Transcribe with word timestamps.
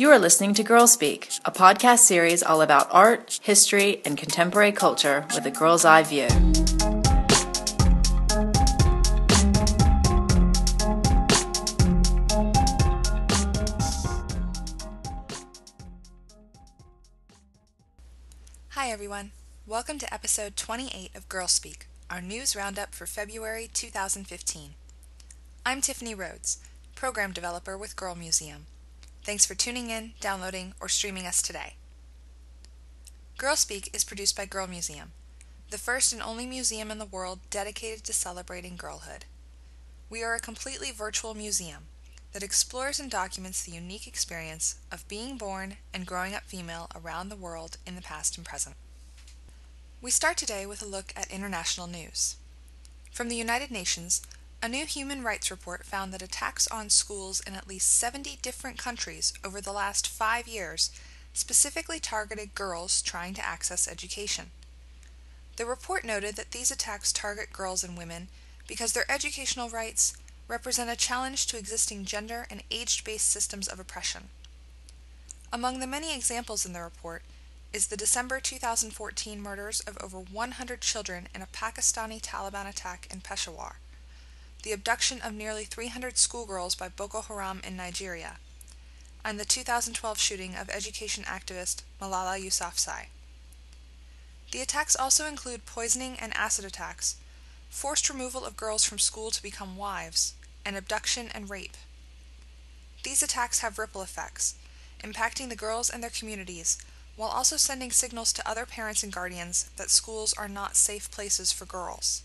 You 0.00 0.12
are 0.12 0.18
listening 0.20 0.54
to 0.54 0.62
Girl 0.62 0.86
Speak, 0.86 1.28
a 1.44 1.50
podcast 1.50 1.98
series 1.98 2.40
all 2.40 2.62
about 2.62 2.86
art, 2.92 3.40
history, 3.42 4.00
and 4.04 4.16
contemporary 4.16 4.70
culture 4.70 5.26
with 5.34 5.44
a 5.44 5.50
girl's 5.50 5.84
eye 5.84 6.04
view. 6.04 6.28
Hi, 18.68 18.92
everyone. 18.92 19.32
Welcome 19.66 19.98
to 19.98 20.14
episode 20.14 20.54
28 20.56 21.10
of 21.16 21.28
Girl 21.28 21.48
Speak, 21.48 21.88
our 22.08 22.20
news 22.20 22.54
roundup 22.54 22.94
for 22.94 23.06
February 23.06 23.68
2015. 23.74 24.74
I'm 25.66 25.80
Tiffany 25.80 26.14
Rhodes, 26.14 26.58
program 26.94 27.32
developer 27.32 27.76
with 27.76 27.96
Girl 27.96 28.14
Museum. 28.14 28.66
Thanks 29.28 29.44
for 29.44 29.54
tuning 29.54 29.90
in, 29.90 30.12
downloading, 30.20 30.72
or 30.80 30.88
streaming 30.88 31.26
us 31.26 31.42
today. 31.42 31.74
Girl 33.36 33.56
Speak 33.56 33.90
is 33.92 34.02
produced 34.02 34.34
by 34.34 34.46
Girl 34.46 34.66
Museum, 34.66 35.12
the 35.68 35.76
first 35.76 36.14
and 36.14 36.22
only 36.22 36.46
museum 36.46 36.90
in 36.90 36.96
the 36.96 37.04
world 37.04 37.40
dedicated 37.50 38.04
to 38.04 38.14
celebrating 38.14 38.74
girlhood. 38.74 39.26
We 40.08 40.22
are 40.22 40.34
a 40.34 40.40
completely 40.40 40.92
virtual 40.92 41.34
museum 41.34 41.88
that 42.32 42.42
explores 42.42 42.98
and 42.98 43.10
documents 43.10 43.62
the 43.62 43.72
unique 43.72 44.06
experience 44.06 44.76
of 44.90 45.06
being 45.08 45.36
born 45.36 45.76
and 45.92 46.06
growing 46.06 46.34
up 46.34 46.44
female 46.44 46.88
around 46.96 47.28
the 47.28 47.36
world 47.36 47.76
in 47.86 47.96
the 47.96 48.00
past 48.00 48.38
and 48.38 48.46
present. 48.46 48.76
We 50.00 50.10
start 50.10 50.38
today 50.38 50.64
with 50.64 50.80
a 50.80 50.86
look 50.86 51.12
at 51.14 51.30
international 51.30 51.86
news. 51.86 52.36
From 53.12 53.28
the 53.28 53.36
United 53.36 53.70
Nations, 53.70 54.22
a 54.60 54.68
new 54.68 54.86
human 54.86 55.22
rights 55.22 55.50
report 55.52 55.84
found 55.84 56.12
that 56.12 56.22
attacks 56.22 56.66
on 56.68 56.90
schools 56.90 57.40
in 57.46 57.54
at 57.54 57.68
least 57.68 57.96
70 57.96 58.38
different 58.42 58.76
countries 58.76 59.32
over 59.44 59.60
the 59.60 59.72
last 59.72 60.08
five 60.08 60.48
years 60.48 60.90
specifically 61.32 62.00
targeted 62.00 62.54
girls 62.56 63.00
trying 63.00 63.34
to 63.34 63.46
access 63.46 63.86
education. 63.86 64.46
The 65.56 65.66
report 65.66 66.04
noted 66.04 66.34
that 66.36 66.50
these 66.50 66.72
attacks 66.72 67.12
target 67.12 67.52
girls 67.52 67.84
and 67.84 67.96
women 67.96 68.28
because 68.66 68.92
their 68.92 69.10
educational 69.10 69.68
rights 69.68 70.14
represent 70.48 70.90
a 70.90 70.96
challenge 70.96 71.46
to 71.46 71.58
existing 71.58 72.04
gender 72.04 72.46
and 72.50 72.64
age 72.70 73.04
based 73.04 73.28
systems 73.28 73.68
of 73.68 73.78
oppression. 73.78 74.24
Among 75.52 75.78
the 75.78 75.86
many 75.86 76.14
examples 76.14 76.66
in 76.66 76.72
the 76.72 76.82
report 76.82 77.22
is 77.72 77.86
the 77.86 77.96
December 77.96 78.40
2014 78.40 79.40
murders 79.40 79.80
of 79.80 79.96
over 80.02 80.18
100 80.18 80.80
children 80.80 81.28
in 81.32 81.42
a 81.42 81.46
Pakistani 81.46 82.20
Taliban 82.20 82.68
attack 82.68 83.06
in 83.12 83.20
Peshawar 83.20 83.76
the 84.62 84.72
abduction 84.72 85.20
of 85.20 85.32
nearly 85.32 85.64
300 85.64 86.18
schoolgirls 86.18 86.74
by 86.74 86.88
Boko 86.88 87.22
Haram 87.22 87.60
in 87.64 87.76
Nigeria, 87.76 88.38
and 89.24 89.38
the 89.38 89.44
2012 89.44 90.18
shooting 90.18 90.54
of 90.54 90.68
education 90.68 91.24
activist 91.24 91.82
Malala 92.00 92.38
Yousafzai. 92.42 93.06
The 94.50 94.60
attacks 94.60 94.96
also 94.96 95.26
include 95.26 95.66
poisoning 95.66 96.16
and 96.18 96.34
acid 96.36 96.64
attacks, 96.64 97.16
forced 97.68 98.08
removal 98.08 98.44
of 98.44 98.56
girls 98.56 98.84
from 98.84 98.98
school 98.98 99.30
to 99.30 99.42
become 99.42 99.76
wives, 99.76 100.34
and 100.64 100.76
abduction 100.76 101.28
and 101.34 101.50
rape. 101.50 101.76
These 103.02 103.22
attacks 103.22 103.60
have 103.60 103.78
ripple 103.78 104.02
effects, 104.02 104.54
impacting 105.04 105.48
the 105.48 105.56
girls 105.56 105.88
and 105.90 106.02
their 106.02 106.10
communities, 106.10 106.78
while 107.16 107.28
also 107.28 107.56
sending 107.56 107.90
signals 107.90 108.32
to 108.32 108.48
other 108.48 108.64
parents 108.64 109.02
and 109.02 109.12
guardians 109.12 109.70
that 109.76 109.90
schools 109.90 110.32
are 110.34 110.48
not 110.48 110.76
safe 110.76 111.10
places 111.10 111.52
for 111.52 111.66
girls. 111.66 112.22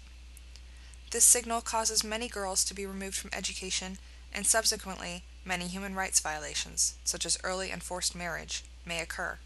This 1.14 1.24
signal 1.24 1.62
causes 1.62 2.04
many 2.04 2.28
girls 2.28 2.64
to 2.66 2.74
be 2.74 2.88
removed 2.88 3.18
from 3.18 3.30
education, 3.34 4.00
and 4.34 4.48
subsequently, 4.48 5.24
many 5.46 5.68
human 5.68 5.94
rights 5.94 6.20
violations, 6.20 6.96
such 7.04 7.24
as 7.24 7.38
early 7.44 7.70
and 7.70 7.84
forced 7.84 8.16
marriage, 8.16 8.64
may 8.84 9.00
occur. 9.00 9.38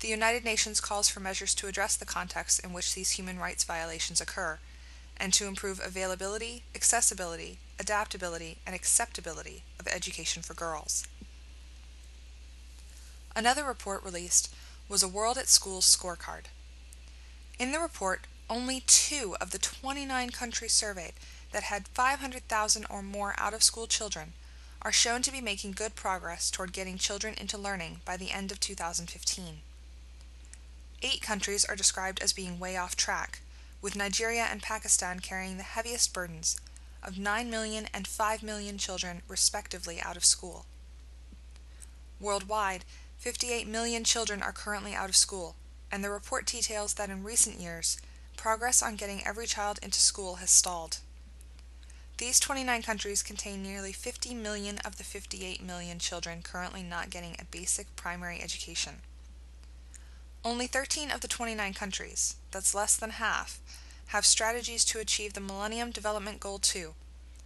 The 0.00 0.08
United 0.08 0.44
Nations 0.44 0.80
calls 0.80 1.08
for 1.08 1.20
measures 1.20 1.54
to 1.54 1.68
address 1.68 1.94
the 1.94 2.04
context 2.04 2.58
in 2.58 2.72
which 2.72 2.92
these 2.92 3.12
human 3.12 3.38
rights 3.38 3.62
violations 3.62 4.20
occur, 4.20 4.58
and 5.16 5.32
to 5.32 5.46
improve 5.46 5.78
availability, 5.78 6.64
accessibility, 6.74 7.58
adaptability, 7.78 8.58
and 8.66 8.74
acceptability 8.74 9.62
of 9.78 9.86
education 9.86 10.42
for 10.42 10.54
girls. 10.54 11.06
Another 13.36 13.62
report 13.62 14.02
released 14.02 14.52
was 14.88 15.04
a 15.04 15.08
World 15.08 15.38
at 15.38 15.46
Schools 15.46 15.86
scorecard. 15.86 16.46
In 17.60 17.70
the 17.70 17.78
report, 17.78 18.26
only 18.48 18.82
two 18.86 19.36
of 19.40 19.50
the 19.50 19.58
29 19.58 20.30
countries 20.30 20.72
surveyed 20.72 21.14
that 21.52 21.64
had 21.64 21.88
500,000 21.88 22.86
or 22.90 23.02
more 23.02 23.34
out 23.38 23.54
of 23.54 23.62
school 23.62 23.86
children 23.86 24.32
are 24.82 24.92
shown 24.92 25.22
to 25.22 25.32
be 25.32 25.40
making 25.40 25.72
good 25.72 25.94
progress 25.94 26.50
toward 26.50 26.72
getting 26.72 26.98
children 26.98 27.34
into 27.40 27.56
learning 27.56 28.00
by 28.04 28.16
the 28.16 28.32
end 28.32 28.50
of 28.50 28.58
2015. 28.58 29.58
Eight 31.02 31.22
countries 31.22 31.64
are 31.64 31.76
described 31.76 32.20
as 32.20 32.32
being 32.32 32.58
way 32.58 32.76
off 32.76 32.96
track, 32.96 33.40
with 33.80 33.96
Nigeria 33.96 34.46
and 34.50 34.62
Pakistan 34.62 35.20
carrying 35.20 35.56
the 35.56 35.62
heaviest 35.62 36.12
burdens 36.12 36.60
of 37.02 37.18
9 37.18 37.50
million 37.50 37.86
and 37.92 38.06
5 38.06 38.42
million 38.42 38.78
children, 38.78 39.22
respectively, 39.28 40.00
out 40.00 40.16
of 40.16 40.24
school. 40.24 40.66
Worldwide, 42.20 42.84
58 43.18 43.66
million 43.66 44.04
children 44.04 44.42
are 44.42 44.52
currently 44.52 44.94
out 44.94 45.08
of 45.08 45.16
school, 45.16 45.56
and 45.90 46.02
the 46.02 46.10
report 46.10 46.46
details 46.46 46.94
that 46.94 47.10
in 47.10 47.24
recent 47.24 47.60
years, 47.60 47.98
progress 48.42 48.82
on 48.82 48.96
getting 48.96 49.24
every 49.24 49.46
child 49.46 49.78
into 49.84 50.00
school 50.00 50.34
has 50.34 50.50
stalled. 50.50 50.98
These 52.18 52.40
29 52.40 52.82
countries 52.82 53.22
contain 53.22 53.62
nearly 53.62 53.92
50 53.92 54.34
million 54.34 54.78
of 54.78 54.98
the 54.98 55.04
58 55.04 55.62
million 55.62 56.00
children 56.00 56.42
currently 56.42 56.82
not 56.82 57.08
getting 57.08 57.36
a 57.38 57.44
basic 57.44 57.94
primary 57.94 58.42
education. 58.42 58.94
Only 60.44 60.66
13 60.66 61.12
of 61.12 61.20
the 61.20 61.28
29 61.28 61.72
countries, 61.72 62.34
that's 62.50 62.74
less 62.74 62.96
than 62.96 63.10
half, 63.10 63.60
have 64.06 64.26
strategies 64.26 64.84
to 64.86 64.98
achieve 64.98 65.34
the 65.34 65.40
Millennium 65.40 65.92
Development 65.92 66.40
Goal 66.40 66.58
2, 66.58 66.94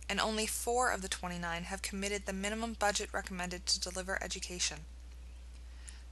and 0.09 0.19
only 0.19 0.47
4 0.47 0.91
of 0.91 1.03
the 1.03 1.09
29 1.09 1.65
have 1.65 1.83
committed 1.83 2.25
the 2.25 2.33
minimum 2.33 2.73
budget 2.73 3.11
recommended 3.13 3.67
to 3.67 3.79
deliver 3.79 4.19
education. 4.25 4.79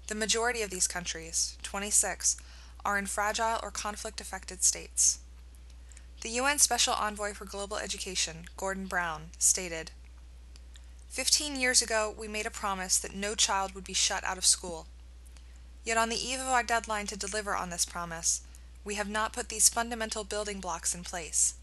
The 0.08 0.14
majority 0.14 0.60
of 0.60 0.68
these 0.68 0.86
countries, 0.86 1.56
26, 1.62 2.36
are 2.84 2.98
in 2.98 3.06
fragile 3.06 3.58
or 3.62 3.70
conflict 3.70 4.20
affected 4.20 4.62
states. 4.62 5.18
The 6.20 6.30
UN 6.30 6.58
Special 6.58 6.94
Envoy 6.94 7.32
for 7.34 7.44
Global 7.44 7.76
Education, 7.76 8.46
Gordon 8.56 8.86
Brown, 8.86 9.30
stated 9.38 9.90
Fifteen 11.08 11.54
years 11.54 11.80
ago, 11.80 12.12
we 12.16 12.26
made 12.26 12.46
a 12.46 12.50
promise 12.50 12.98
that 12.98 13.14
no 13.14 13.34
child 13.34 13.74
would 13.74 13.84
be 13.84 13.92
shut 13.92 14.24
out 14.24 14.38
of 14.38 14.44
school. 14.44 14.86
Yet, 15.84 15.96
on 15.96 16.08
the 16.08 16.16
eve 16.16 16.40
of 16.40 16.48
our 16.48 16.62
deadline 16.62 17.06
to 17.08 17.16
deliver 17.16 17.54
on 17.54 17.70
this 17.70 17.84
promise, 17.84 18.40
we 18.84 18.96
have 18.96 19.08
not 19.08 19.32
put 19.32 19.48
these 19.48 19.68
fundamental 19.68 20.24
building 20.24 20.60
blocks 20.60 20.94
in 20.94 21.04
place. 21.04 21.54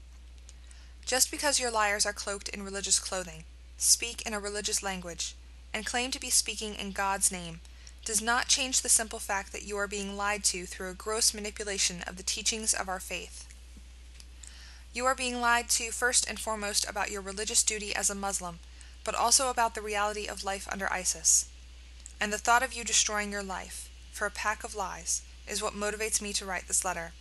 Just 1.06 1.31
because 1.31 1.59
your 1.59 1.71
liars 1.71 2.06
are 2.06 2.13
cloaked 2.13 2.50
in 2.50 2.63
religious 2.63 3.00
clothing, 3.00 3.44
speak 3.77 4.21
in 4.25 4.33
a 4.33 4.39
religious 4.39 4.83
language, 4.83 5.35
and 5.74 5.85
claim 5.85 6.12
to 6.12 6.19
be 6.19 6.30
speaking 6.30 6.75
in 6.75 6.92
God's 6.92 7.31
name, 7.31 7.62
does 8.09 8.23
not 8.23 8.47
change 8.47 8.81
the 8.81 8.89
simple 8.89 9.19
fact 9.19 9.51
that 9.51 9.67
you 9.67 9.77
are 9.77 9.88
being 9.88 10.17
lied 10.17 10.44
to 10.44 10.65
through 10.65 10.89
a 10.89 10.95
gross 10.95 11.31
manipulation 11.31 12.01
of 12.07 12.17
the 12.17 12.23
teachings 12.23 12.73
of 12.73 12.89
our 12.89 13.00
faith. 13.00 13.47
You 14.95 15.06
are 15.06 15.13
being 15.13 15.39
lied 15.39 15.69
to 15.69 15.91
first 15.91 16.27
and 16.27 16.39
foremost 16.39 16.89
about 16.89 17.11
your 17.11 17.21
religious 17.21 17.61
duty 17.61 17.95
as 17.95 18.09
a 18.09 18.15
Muslim, 18.15 18.57
but 19.03 19.13
also 19.13 19.51
about 19.51 19.75
the 19.75 19.83
reality 19.83 20.25
of 20.25 20.44
life 20.44 20.67
under 20.71 20.91
ISIS. 20.91 21.51
And 22.19 22.33
the 22.33 22.39
thought 22.39 22.63
of 22.63 22.73
you 22.73 22.83
destroying 22.83 23.31
your 23.31 23.44
life, 23.44 23.91
for 24.11 24.25
a 24.25 24.31
pack 24.31 24.63
of 24.63 24.73
lies, 24.73 25.21
is 25.47 25.61
what 25.61 25.73
motivates 25.73 26.19
me 26.19 26.33
to 26.33 26.47
write 26.47 26.67
this 26.67 26.83
letter, 26.83 27.11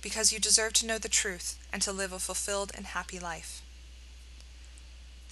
because 0.00 0.32
you 0.32 0.38
deserve 0.38 0.74
to 0.74 0.86
know 0.86 0.98
the 0.98 1.08
truth 1.08 1.58
and 1.72 1.82
to 1.82 1.90
live 1.90 2.12
a 2.12 2.20
fulfilled 2.20 2.70
and 2.76 2.86
happy 2.86 3.18
life. 3.18 3.63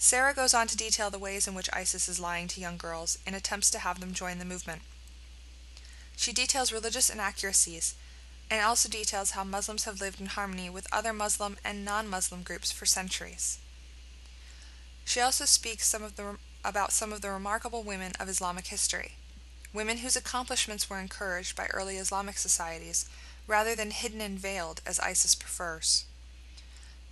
Sarah 0.03 0.33
goes 0.33 0.53
on 0.53 0.67
to 0.67 0.75
detail 0.75 1.09
the 1.09 1.17
ways 1.17 1.47
in 1.47 1.55
which 1.55 1.69
ISIS 1.71 2.09
is 2.09 2.19
lying 2.19 2.49
to 2.49 2.59
young 2.59 2.75
girls 2.75 3.17
and 3.25 3.37
attempts 3.37 3.71
to 3.71 3.79
have 3.79 4.01
them 4.01 4.13
join 4.13 4.37
the 4.37 4.43
movement. 4.43 4.81
She 6.17 6.33
details 6.33 6.73
religious 6.73 7.09
inaccuracies 7.09 7.95
and 8.51 8.61
also 8.61 8.89
details 8.89 9.31
how 9.31 9.45
Muslims 9.45 9.85
have 9.85 10.01
lived 10.01 10.19
in 10.19 10.25
harmony 10.25 10.69
with 10.69 10.91
other 10.91 11.13
Muslim 11.13 11.55
and 11.63 11.85
non 11.85 12.09
Muslim 12.09 12.43
groups 12.43 12.69
for 12.69 12.85
centuries. 12.85 13.59
She 15.05 15.21
also 15.21 15.45
speaks 15.45 15.87
some 15.87 16.01
the, 16.17 16.35
about 16.65 16.91
some 16.91 17.13
of 17.13 17.21
the 17.21 17.31
remarkable 17.31 17.81
women 17.81 18.11
of 18.19 18.27
Islamic 18.27 18.67
history, 18.67 19.13
women 19.71 19.99
whose 19.99 20.17
accomplishments 20.17 20.89
were 20.89 20.99
encouraged 20.99 21.55
by 21.55 21.67
early 21.67 21.95
Islamic 21.95 22.37
societies 22.37 23.09
rather 23.47 23.73
than 23.73 23.91
hidden 23.91 24.19
and 24.19 24.37
veiled 24.37 24.81
as 24.85 24.99
ISIS 24.99 25.33
prefers. 25.33 26.03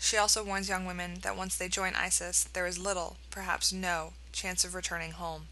She 0.03 0.17
also 0.17 0.43
warns 0.43 0.67
young 0.67 0.85
women 0.85 1.19
that 1.21 1.37
once 1.37 1.55
they 1.55 1.67
join 1.69 1.93
ISIS, 1.93 2.45
there 2.53 2.65
is 2.65 2.79
little, 2.79 3.17
perhaps 3.29 3.71
no, 3.71 4.13
chance 4.33 4.65
of 4.65 4.73
returning 4.73 5.11
home. 5.11 5.45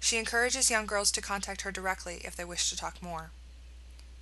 She 0.00 0.16
encourages 0.16 0.70
young 0.70 0.86
girls 0.86 1.10
to 1.12 1.20
contact 1.20 1.60
her 1.60 1.70
directly 1.70 2.22
if 2.24 2.34
they 2.34 2.46
wish 2.46 2.70
to 2.70 2.76
talk 2.76 3.02
more. 3.02 3.30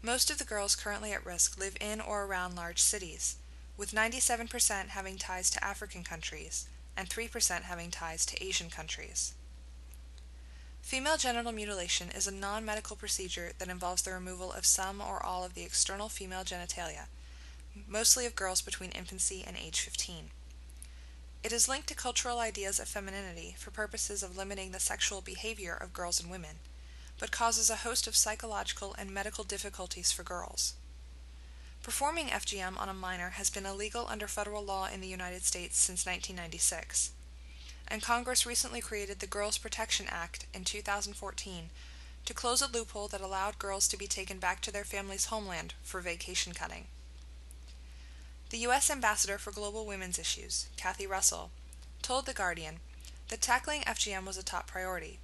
Most 0.00 0.30
of 0.30 0.38
the 0.38 0.44
girls 0.44 0.76
currently 0.76 1.12
at 1.12 1.26
risk 1.26 1.58
live 1.58 1.76
in 1.80 2.00
or 2.00 2.26
around 2.26 2.54
large 2.54 2.80
cities, 2.80 3.38
with 3.76 3.92
97% 3.92 4.88
having 4.88 5.16
ties 5.16 5.50
to 5.50 5.64
African 5.64 6.04
countries 6.04 6.68
and 6.96 7.08
3% 7.08 7.62
having 7.62 7.90
ties 7.90 8.26
to 8.26 8.42
Asian 8.44 8.70
countries. 8.70 9.34
Female 10.82 11.16
genital 11.16 11.52
mutilation 11.52 12.08
is 12.10 12.26
a 12.26 12.34
non 12.34 12.64
medical 12.64 12.96
procedure 12.96 13.52
that 13.58 13.68
involves 13.68 14.02
the 14.02 14.12
removal 14.12 14.52
of 14.52 14.66
some 14.66 15.00
or 15.00 15.24
all 15.24 15.44
of 15.44 15.54
the 15.54 15.62
external 15.62 16.08
female 16.08 16.42
genitalia, 16.42 17.06
mostly 17.88 18.26
of 18.26 18.34
girls 18.34 18.60
between 18.60 18.90
infancy 18.90 19.44
and 19.46 19.56
age 19.56 19.80
15. 19.80 20.30
It 21.42 21.52
is 21.52 21.68
linked 21.68 21.88
to 21.88 21.94
cultural 21.94 22.40
ideas 22.40 22.78
of 22.78 22.88
femininity 22.88 23.56
for 23.58 23.70
purposes 23.70 24.22
of 24.22 24.36
limiting 24.36 24.72
the 24.72 24.80
sexual 24.80 25.20
behavior 25.20 25.74
of 25.74 25.92
girls 25.92 26.20
and 26.20 26.30
women, 26.30 26.56
but 27.18 27.32
causes 27.32 27.70
a 27.70 27.76
host 27.76 28.06
of 28.06 28.16
psychological 28.16 28.94
and 28.98 29.10
medical 29.10 29.44
difficulties 29.44 30.12
for 30.12 30.22
girls. 30.22 30.74
Performing 31.82 32.28
FGM 32.28 32.78
on 32.78 32.88
a 32.88 32.94
minor 32.94 33.30
has 33.30 33.50
been 33.50 33.66
illegal 33.66 34.06
under 34.08 34.28
federal 34.28 34.62
law 34.64 34.86
in 34.86 35.00
the 35.00 35.08
United 35.08 35.44
States 35.44 35.76
since 35.76 36.06
1996, 36.06 37.10
and 37.88 38.00
Congress 38.00 38.46
recently 38.46 38.80
created 38.80 39.18
the 39.18 39.26
Girls 39.26 39.58
Protection 39.58 40.06
Act 40.08 40.46
in 40.54 40.62
2014 40.62 41.70
to 42.24 42.34
close 42.34 42.62
a 42.62 42.68
loophole 42.68 43.08
that 43.08 43.20
allowed 43.20 43.58
girls 43.58 43.88
to 43.88 43.96
be 43.96 44.06
taken 44.06 44.38
back 44.38 44.60
to 44.60 44.70
their 44.70 44.84
family's 44.84 45.24
homeland 45.24 45.74
for 45.82 46.00
vacation 46.00 46.54
cutting. 46.54 46.86
The 48.50 48.58
U.S. 48.58 48.88
Ambassador 48.88 49.36
for 49.36 49.50
Global 49.50 49.84
Women's 49.84 50.20
Issues, 50.20 50.68
Cathy 50.76 51.08
Russell, 51.08 51.50
told 52.00 52.26
The 52.26 52.32
Guardian 52.32 52.78
that 53.26 53.40
tackling 53.40 53.80
FGM 53.82 54.24
was 54.24 54.36
a 54.36 54.44
top 54.44 54.68
priority 54.68 55.18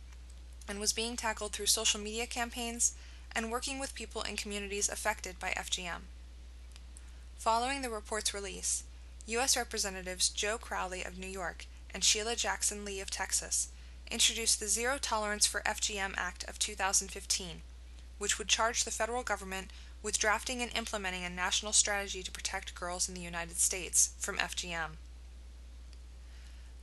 and 0.67 0.81
was 0.81 0.93
being 0.93 1.15
tackled 1.15 1.53
through 1.53 1.67
social 1.67 2.01
media 2.01 2.27
campaigns 2.27 2.95
and 3.31 3.53
working 3.53 3.79
with 3.79 3.95
people 3.95 4.23
in 4.23 4.37
communities 4.37 4.89
affected 4.89 5.39
by 5.39 5.51
FGM. 5.51 6.01
Following 7.39 7.83
the 7.83 7.89
report's 7.89 8.35
release, 8.35 8.83
U.S. 9.27 9.57
Representatives 9.57 10.29
Joe 10.29 10.59
Crowley 10.59 11.05
of 11.05 11.17
New 11.17 11.29
York 11.29 11.67
and 11.95 12.03
Sheila 12.03 12.35
Jackson 12.35 12.85
Lee 12.85 12.99
of 12.99 13.13
Texas 13.13 13.69
introduced 14.11 14.59
the 14.59 14.67
Zero 14.67 14.99
Tolerance 15.01 15.47
for 15.47 15.61
FGM 15.61 16.15
Act 16.17 16.43
of 16.49 16.59
2015, 16.59 17.63
which 18.19 18.39
would 18.39 18.49
charge 18.49 18.83
the 18.83 18.91
federal 18.91 19.23
government 19.23 19.71
with 20.03 20.19
drafting 20.19 20.61
and 20.61 20.77
implementing 20.77 21.25
a 21.25 21.31
national 21.31 21.73
strategy 21.73 22.25
to 22.25 22.33
protect 22.33 22.75
girls 22.75 23.09
in 23.09 23.15
the 23.15 23.21
United 23.21 23.59
States 23.59 24.15
from 24.19 24.39
FGM. 24.39 24.97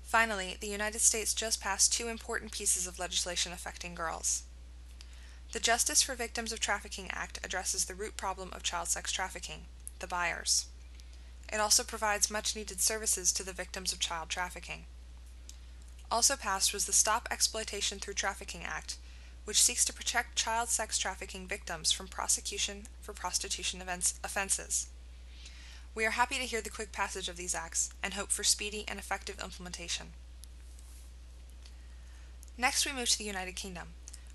Finally, 0.03 0.55
the 0.61 0.67
United 0.67 0.99
States 0.99 1.33
just 1.33 1.59
passed 1.59 1.91
two 1.91 2.07
important 2.07 2.53
pieces 2.53 2.87
of 2.87 2.97
legislation 2.97 3.51
affecting 3.51 3.93
girls. 3.93 4.43
The 5.51 5.59
Justice 5.59 6.01
for 6.01 6.15
Victims 6.15 6.53
of 6.53 6.61
Trafficking 6.61 7.09
Act 7.11 7.39
addresses 7.43 7.85
the 7.85 7.93
root 7.93 8.15
problem 8.15 8.51
of 8.53 8.63
child 8.63 8.87
sex 8.87 9.11
trafficking 9.11 9.65
the 10.05 10.09
buyers. 10.09 10.67
It 11.51 11.59
also 11.59 11.83
provides 11.83 12.29
much 12.29 12.55
needed 12.55 12.79
services 12.79 13.31
to 13.33 13.43
the 13.43 13.53
victims 13.53 13.91
of 13.91 13.99
child 13.99 14.29
trafficking. 14.29 14.85
Also 16.11 16.35
passed 16.35 16.73
was 16.73 16.85
the 16.85 16.93
Stop 16.93 17.27
Exploitation 17.31 17.97
Through 17.97 18.13
Trafficking 18.13 18.63
Act, 18.63 18.97
which 19.45 19.63
seeks 19.63 19.83
to 19.85 19.93
protect 19.93 20.35
child 20.35 20.69
sex 20.69 20.99
trafficking 20.99 21.47
victims 21.47 21.91
from 21.91 22.07
prosecution 22.07 22.83
for 23.01 23.13
prostitution 23.13 23.81
offenses. 24.23 24.89
We 25.95 26.05
are 26.05 26.11
happy 26.11 26.35
to 26.35 26.45
hear 26.45 26.61
the 26.61 26.69
quick 26.69 26.91
passage 26.91 27.27
of 27.27 27.37
these 27.37 27.55
acts 27.55 27.89
and 28.03 28.13
hope 28.13 28.31
for 28.31 28.43
speedy 28.43 28.85
and 28.87 28.99
effective 28.99 29.39
implementation. 29.41 30.07
Next, 32.59 32.85
we 32.85 32.93
move 32.93 33.09
to 33.09 33.17
the 33.17 33.23
United 33.23 33.55
Kingdom, 33.55 33.89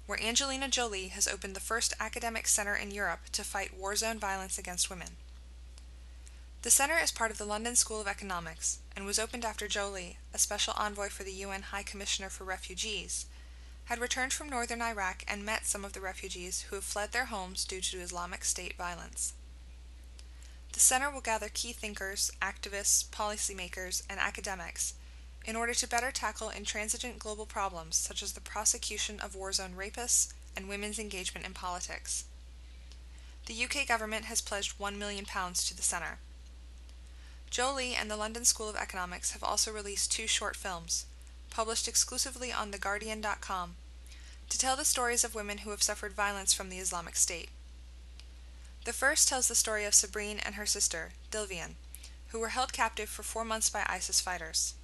where 0.06 0.20
Angelina 0.20 0.66
Jolie 0.66 1.08
has 1.08 1.28
opened 1.28 1.54
the 1.54 1.60
first 1.60 1.94
academic 2.00 2.48
center 2.48 2.74
in 2.74 2.90
Europe 2.90 3.30
to 3.30 3.44
fight 3.44 3.78
war 3.78 3.94
zone 3.94 4.18
violence 4.18 4.58
against 4.58 4.90
women. 4.90 5.10
The 6.62 6.71
center 6.71 6.99
is 6.99 7.11
part 7.11 7.31
of 7.31 7.38
the 7.38 7.47
London 7.47 7.75
School 7.75 8.02
of 8.02 8.07
Economics 8.07 8.81
and 8.95 9.07
was 9.07 9.19
opened 9.19 9.47
after 9.47 9.67
Jolie, 9.67 10.19
a 10.35 10.38
special 10.38 10.75
envoy 10.76 11.09
for 11.09 11.23
the 11.23 11.33
UN 11.33 11.62
High 11.62 11.83
Commissioner 11.83 12.29
for 12.29 12.45
Refugees, 12.45 13.25
had 13.87 13.99
returned 13.99 14.35
from 14.35 14.50
northern 14.50 14.83
Iraq 14.83 15.25
and 15.26 15.43
met 15.43 15.64
some 15.64 15.87
of 15.87 15.95
the 15.95 16.02
refugees 16.02 16.67
who 16.69 16.76
have 16.76 16.85
fled 16.85 17.12
their 17.12 17.25
homes 17.26 17.64
due 17.64 17.81
to 17.81 18.00
Islamic 18.00 18.45
State 18.45 18.76
violence. 18.76 19.33
The 20.75 20.81
center 20.81 21.11
will 21.11 21.23
gather 21.23 21.49
key 21.49 21.73
thinkers, 21.73 22.31
activists, 22.43 23.09
policymakers, 23.09 24.02
and 24.11 24.21
academics 24.21 24.93
in 25.47 25.57
order 25.57 25.73
to 25.73 25.88
better 25.88 26.11
tackle 26.11 26.50
intransigent 26.50 27.19
global 27.19 27.47
problems 27.47 27.97
such 27.97 28.23
as 28.23 28.33
the 28.33 28.40
prosecution 28.43 29.19
of 29.21 29.35
war 29.35 29.52
zone 29.52 29.73
rapists 29.75 30.35
and 30.55 30.69
women's 30.69 30.99
engagement 30.99 31.47
in 31.47 31.55
politics. 31.55 32.26
The 33.47 33.64
UK 33.64 33.88
government 33.88 34.26
has 34.26 34.43
pledged 34.43 34.79
£1 34.79 34.99
million 34.99 35.25
to 35.25 35.76
the 35.76 35.83
center. 35.83 36.19
Jolie 37.50 37.97
and 37.97 38.09
the 38.09 38.16
London 38.16 38.45
School 38.45 38.69
of 38.69 38.76
Economics 38.76 39.33
have 39.33 39.42
also 39.42 39.73
released 39.73 40.12
two 40.12 40.28
short 40.28 40.54
films, 40.54 41.07
published 41.50 41.88
exclusively 41.88 42.52
on 42.52 42.71
TheGuardian.com, 42.71 43.75
to 44.49 44.59
tell 44.59 44.76
the 44.76 44.85
stories 44.85 45.25
of 45.25 45.35
women 45.35 45.59
who 45.59 45.71
have 45.71 45.83
suffered 45.83 46.12
violence 46.12 46.54
from 46.54 46.71
the 46.71 46.78
Islamic 46.78 47.16
State. 47.16 47.49
The 48.85 48.92
first 48.92 49.28
tells 49.28 49.49
the 49.49 49.57
story 49.57 49.85
of 49.85 49.95
Sabrine 49.95 50.38
and 50.38 50.54
her 50.54 50.64
sister, 50.64 51.11
Dilvian, 51.33 51.75
who 52.28 52.38
were 52.38 52.49
held 52.49 52.73
captive 52.73 53.09
for 53.09 53.25
four 53.25 53.45
months 53.45 53.69
by 53.69 53.85
ISIS 53.88 54.21
fighters. 54.21 54.75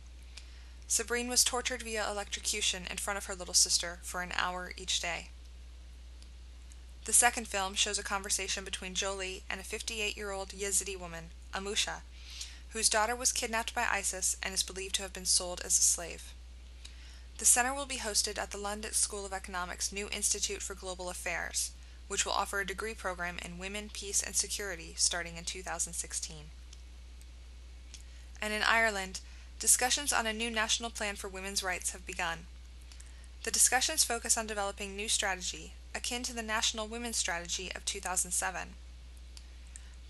Sabrine 0.88 1.28
was 1.28 1.44
tortured 1.44 1.82
via 1.82 2.08
electrocution 2.10 2.82
in 2.90 2.96
front 2.96 3.16
of 3.16 3.26
her 3.26 3.34
little 3.34 3.54
sister 3.54 4.00
for 4.02 4.22
an 4.22 4.32
hour 4.36 4.72
each 4.76 5.00
day. 5.00 5.28
The 7.04 7.12
second 7.12 7.46
film 7.46 7.74
shows 7.74 7.98
a 7.98 8.02
conversation 8.02 8.64
between 8.64 8.94
Jolie 8.94 9.44
and 9.48 9.60
a 9.60 9.64
58 9.64 10.16
year 10.16 10.32
old 10.32 10.48
Yazidi 10.48 10.98
woman, 10.98 11.30
Amusha, 11.54 12.02
whose 12.76 12.90
daughter 12.90 13.16
was 13.16 13.32
kidnapped 13.32 13.74
by 13.74 13.86
ISIS 13.90 14.36
and 14.42 14.52
is 14.52 14.62
believed 14.62 14.94
to 14.94 15.00
have 15.00 15.12
been 15.14 15.24
sold 15.24 15.62
as 15.64 15.78
a 15.78 15.82
slave. 15.82 16.34
The 17.38 17.46
center 17.46 17.72
will 17.72 17.86
be 17.86 17.96
hosted 17.96 18.36
at 18.36 18.50
the 18.50 18.58
London 18.58 18.92
School 18.92 19.24
of 19.24 19.32
Economics' 19.32 19.92
new 19.92 20.10
Institute 20.10 20.60
for 20.60 20.74
Global 20.74 21.08
Affairs, 21.08 21.70
which 22.06 22.26
will 22.26 22.34
offer 22.34 22.60
a 22.60 22.66
degree 22.66 22.92
program 22.92 23.38
in 23.42 23.56
Women, 23.56 23.88
Peace 23.90 24.22
and 24.22 24.36
Security 24.36 24.92
starting 24.94 25.38
in 25.38 25.44
2016. 25.44 26.36
And 28.42 28.52
in 28.52 28.62
Ireland, 28.62 29.20
discussions 29.58 30.12
on 30.12 30.26
a 30.26 30.34
new 30.34 30.50
national 30.50 30.90
plan 30.90 31.16
for 31.16 31.28
women's 31.28 31.62
rights 31.62 31.92
have 31.92 32.06
begun. 32.06 32.40
The 33.44 33.50
discussions 33.50 34.04
focus 34.04 34.36
on 34.36 34.46
developing 34.46 34.94
new 34.94 35.08
strategy, 35.08 35.72
akin 35.94 36.24
to 36.24 36.34
the 36.34 36.42
National 36.42 36.86
Women's 36.86 37.16
Strategy 37.16 37.72
of 37.74 37.86
2007. 37.86 38.74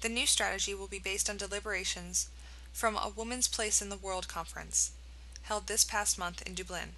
The 0.01 0.09
new 0.09 0.27
strategy 0.27 0.75
will 0.75 0.89
be 0.89 0.99
based 0.99 1.31
on 1.31 1.37
deliberations 1.37 2.29
from 2.77 2.95
a 2.95 3.09
Woman's 3.09 3.49
Place 3.49 3.81
in 3.81 3.89
the 3.89 3.97
World 3.97 4.29
conference, 4.29 4.91
held 5.45 5.67
this 5.67 5.83
past 5.83 6.19
month 6.19 6.43
in 6.43 6.53
Dublin. 6.53 6.91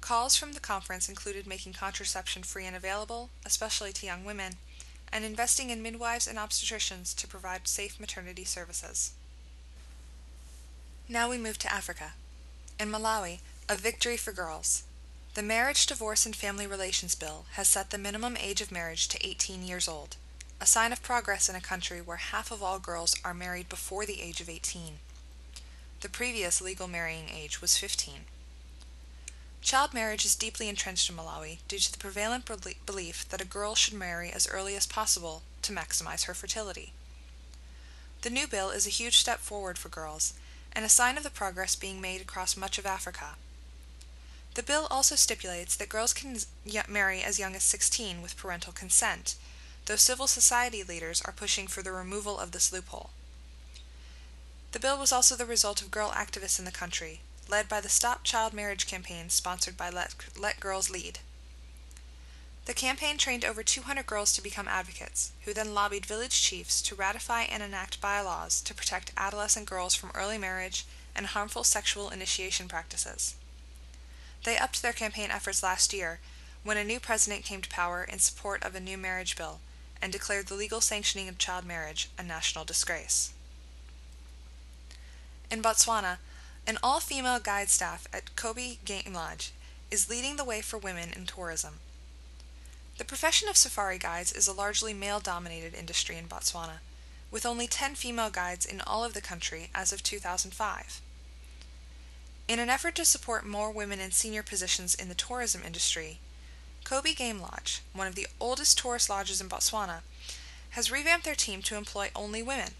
Calls 0.00 0.36
from 0.36 0.52
the 0.52 0.60
conference 0.60 1.08
included 1.08 1.44
making 1.44 1.72
contraception 1.72 2.44
free 2.44 2.64
and 2.64 2.76
available, 2.76 3.30
especially 3.44 3.92
to 3.92 4.06
young 4.06 4.24
women, 4.24 4.52
and 5.12 5.24
investing 5.24 5.70
in 5.70 5.82
midwives 5.82 6.28
and 6.28 6.38
obstetricians 6.38 7.16
to 7.16 7.26
provide 7.26 7.66
safe 7.66 7.98
maternity 7.98 8.44
services. 8.44 9.10
Now 11.08 11.28
we 11.28 11.36
move 11.36 11.58
to 11.58 11.72
Africa. 11.72 12.12
In 12.78 12.92
Malawi, 12.92 13.40
a 13.68 13.74
victory 13.74 14.16
for 14.16 14.30
girls. 14.30 14.84
The 15.34 15.42
Marriage, 15.42 15.84
Divorce, 15.84 16.24
and 16.24 16.36
Family 16.36 16.68
Relations 16.68 17.16
Bill 17.16 17.46
has 17.54 17.66
set 17.66 17.90
the 17.90 17.98
minimum 17.98 18.36
age 18.36 18.60
of 18.60 18.70
marriage 18.70 19.08
to 19.08 19.26
18 19.26 19.64
years 19.64 19.88
old, 19.88 20.14
a 20.64 20.66
sign 20.66 20.94
of 20.94 21.02
progress 21.02 21.50
in 21.50 21.54
a 21.54 21.60
country 21.60 22.00
where 22.00 22.16
half 22.16 22.50
of 22.50 22.62
all 22.62 22.78
girls 22.78 23.14
are 23.22 23.34
married 23.34 23.68
before 23.68 24.06
the 24.06 24.22
age 24.22 24.40
of 24.40 24.48
18. 24.48 24.94
The 26.00 26.08
previous 26.08 26.62
legal 26.62 26.88
marrying 26.88 27.28
age 27.28 27.60
was 27.60 27.76
15. 27.76 28.20
Child 29.60 29.92
marriage 29.92 30.24
is 30.24 30.34
deeply 30.34 30.70
entrenched 30.70 31.10
in 31.10 31.16
Malawi 31.16 31.58
due 31.68 31.76
to 31.76 31.92
the 31.92 31.98
prevalent 31.98 32.46
belief 32.86 33.28
that 33.28 33.42
a 33.42 33.46
girl 33.46 33.74
should 33.74 33.92
marry 33.92 34.32
as 34.32 34.48
early 34.48 34.74
as 34.74 34.86
possible 34.86 35.42
to 35.60 35.70
maximize 35.74 36.24
her 36.24 36.32
fertility. 36.32 36.94
The 38.22 38.30
new 38.30 38.46
bill 38.46 38.70
is 38.70 38.86
a 38.86 38.90
huge 38.98 39.18
step 39.18 39.40
forward 39.40 39.76
for 39.76 39.90
girls 39.90 40.32
and 40.72 40.82
a 40.82 40.88
sign 40.88 41.18
of 41.18 41.24
the 41.24 41.30
progress 41.30 41.76
being 41.76 42.00
made 42.00 42.22
across 42.22 42.56
much 42.56 42.78
of 42.78 42.86
Africa. 42.86 43.36
The 44.54 44.62
bill 44.62 44.86
also 44.90 45.14
stipulates 45.14 45.76
that 45.76 45.90
girls 45.90 46.14
can 46.14 46.38
marry 46.88 47.20
as 47.20 47.38
young 47.38 47.54
as 47.54 47.64
16 47.64 48.22
with 48.22 48.38
parental 48.38 48.72
consent, 48.72 49.34
though 49.86 49.96
civil 49.96 50.26
society 50.26 50.82
leaders 50.82 51.20
are 51.22 51.32
pushing 51.32 51.66
for 51.66 51.82
the 51.82 51.92
removal 51.92 52.38
of 52.38 52.52
this 52.52 52.72
loophole. 52.72 53.10
The 54.72 54.80
bill 54.80 54.98
was 54.98 55.12
also 55.12 55.36
the 55.36 55.44
result 55.46 55.82
of 55.82 55.90
girl 55.90 56.10
activists 56.10 56.58
in 56.58 56.64
the 56.64 56.72
country 56.72 57.20
led 57.48 57.68
by 57.68 57.80
the 57.80 57.88
Stop 57.88 58.24
Child 58.24 58.52
Marriage 58.52 58.86
campaign 58.86 59.28
sponsored 59.28 59.76
by 59.76 59.90
Let, 59.90 60.14
Let 60.38 60.60
Girls 60.60 60.90
Lead. 60.90 61.18
The 62.64 62.74
campaign 62.74 63.18
trained 63.18 63.44
over 63.44 63.62
200 63.62 64.06
girls 64.06 64.32
to 64.32 64.42
become 64.42 64.66
advocates, 64.66 65.32
who 65.44 65.52
then 65.52 65.74
lobbied 65.74 66.06
village 66.06 66.40
chiefs 66.40 66.80
to 66.82 66.94
ratify 66.94 67.42
and 67.42 67.62
enact 67.62 68.00
bylaws 68.00 68.62
to 68.62 68.72
protect 68.72 69.12
adolescent 69.18 69.66
girls 69.66 69.94
from 69.94 70.10
early 70.14 70.38
marriage 70.38 70.86
and 71.14 71.26
harmful 71.26 71.64
sexual 71.64 72.08
initiation 72.08 72.66
practices. 72.66 73.34
They 74.44 74.56
upped 74.56 74.80
their 74.80 74.92
campaign 74.92 75.30
efforts 75.30 75.62
last 75.62 75.92
year 75.92 76.20
when 76.62 76.78
a 76.78 76.84
new 76.84 76.98
president 76.98 77.44
came 77.44 77.60
to 77.60 77.68
power 77.68 78.02
in 78.02 78.18
support 78.18 78.62
of 78.62 78.74
a 78.74 78.80
new 78.80 78.96
marriage 78.96 79.36
bill 79.36 79.60
and 80.00 80.12
declared 80.12 80.46
the 80.46 80.54
legal 80.54 80.80
sanctioning 80.80 81.28
of 81.28 81.38
child 81.38 81.64
marriage 81.64 82.10
a 82.18 82.22
national 82.22 82.64
disgrace. 82.64 83.32
In 85.50 85.62
Botswana, 85.62 86.18
an 86.66 86.78
all 86.82 87.00
female 87.00 87.38
guide 87.38 87.68
staff 87.68 88.06
at 88.12 88.34
Chobe 88.36 88.78
Game 88.84 89.12
Lodge 89.12 89.52
is 89.90 90.08
leading 90.08 90.36
the 90.36 90.44
way 90.44 90.60
for 90.60 90.78
women 90.78 91.10
in 91.14 91.26
tourism. 91.26 91.74
The 92.96 93.04
profession 93.04 93.48
of 93.48 93.56
safari 93.56 93.98
guides 93.98 94.32
is 94.32 94.46
a 94.46 94.52
largely 94.52 94.94
male 94.94 95.20
dominated 95.20 95.74
industry 95.74 96.16
in 96.16 96.26
Botswana, 96.26 96.78
with 97.30 97.44
only 97.44 97.66
10 97.66 97.96
female 97.96 98.30
guides 98.30 98.64
in 98.64 98.80
all 98.80 99.04
of 99.04 99.14
the 99.14 99.20
country 99.20 99.70
as 99.74 99.92
of 99.92 100.02
2005. 100.02 101.00
In 102.46 102.58
an 102.58 102.70
effort 102.70 102.94
to 102.96 103.04
support 103.04 103.46
more 103.46 103.70
women 103.70 104.00
in 104.00 104.10
senior 104.10 104.42
positions 104.42 104.94
in 104.94 105.08
the 105.08 105.14
tourism 105.14 105.62
industry, 105.64 106.18
Chobe 106.84 107.16
Game 107.16 107.40
Lodge, 107.40 107.80
one 107.94 108.06
of 108.06 108.14
the 108.14 108.26
oldest 108.38 108.76
tourist 108.76 109.08
lodges 109.08 109.40
in 109.40 109.48
Botswana, 109.48 110.02
has 110.70 110.90
revamped 110.90 111.24
their 111.24 111.34
team 111.34 111.62
to 111.62 111.76
employ 111.76 112.10
only 112.14 112.42
women. 112.42 112.72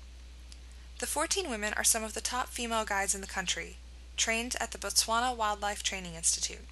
The 0.98 1.06
14 1.06 1.48
women 1.48 1.72
are 1.74 1.84
some 1.84 2.04
of 2.04 2.12
the 2.12 2.20
top 2.20 2.48
female 2.48 2.84
guides 2.84 3.14
in 3.14 3.22
the 3.22 3.26
country, 3.26 3.78
trained 4.18 4.56
at 4.60 4.72
the 4.72 4.78
Botswana 4.78 5.34
Wildlife 5.34 5.82
Training 5.82 6.14
Institute. 6.14 6.66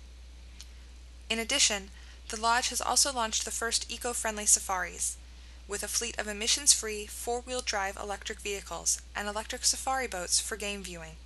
In 1.31 1.39
addition, 1.39 1.91
the 2.29 2.41
lodge 2.41 2.69
has 2.69 2.83
also 2.83 3.11
launched 3.11 3.47
the 3.47 3.51
first 3.51 3.91
eco 3.91 4.13
friendly 4.13 4.45
safaris, 4.45 5.17
with 5.67 5.83
a 5.83 5.89
fleet 5.89 6.19
of 6.19 6.29
emissions 6.29 6.75
free 6.75 7.07
four 7.07 7.41
wheel 7.41 7.63
drive 7.63 7.97
electric 7.97 8.41
vehicles 8.41 9.01
and 9.17 9.27
electric 9.27 9.65
safari 9.65 10.07
boats 10.07 10.39
for 10.39 10.57
game 10.57 10.83
viewing. 10.83 11.17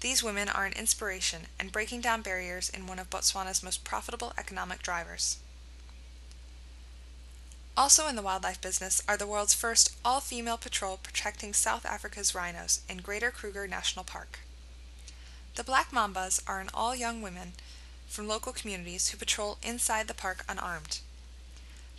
These 0.00 0.22
women 0.22 0.48
are 0.48 0.64
an 0.64 0.74
inspiration 0.74 1.46
and 1.58 1.72
breaking 1.72 2.02
down 2.02 2.22
barriers 2.22 2.68
in 2.68 2.86
one 2.86 2.98
of 2.98 3.10
Botswana's 3.10 3.62
most 3.62 3.82
profitable 3.82 4.32
economic 4.38 4.80
drivers. 4.82 5.38
Also 7.76 8.06
in 8.08 8.16
the 8.16 8.22
wildlife 8.22 8.60
business 8.60 9.02
are 9.08 9.16
the 9.16 9.26
world's 9.26 9.54
first 9.54 9.96
all 10.04 10.20
female 10.20 10.56
patrol 10.56 10.96
protecting 10.96 11.52
South 11.52 11.84
Africa's 11.86 12.34
rhinos 12.34 12.80
in 12.88 12.98
Greater 12.98 13.30
Kruger 13.30 13.66
National 13.66 14.04
Park. 14.04 14.40
The 15.54 15.64
Black 15.64 15.90
Mambas 15.90 16.40
are 16.46 16.60
an 16.60 16.70
all 16.72 16.94
young 16.94 17.20
women 17.20 17.54
from 18.08 18.28
local 18.28 18.52
communities 18.52 19.08
who 19.08 19.16
patrol 19.16 19.58
inside 19.62 20.08
the 20.08 20.14
park 20.14 20.44
unarmed. 20.48 21.00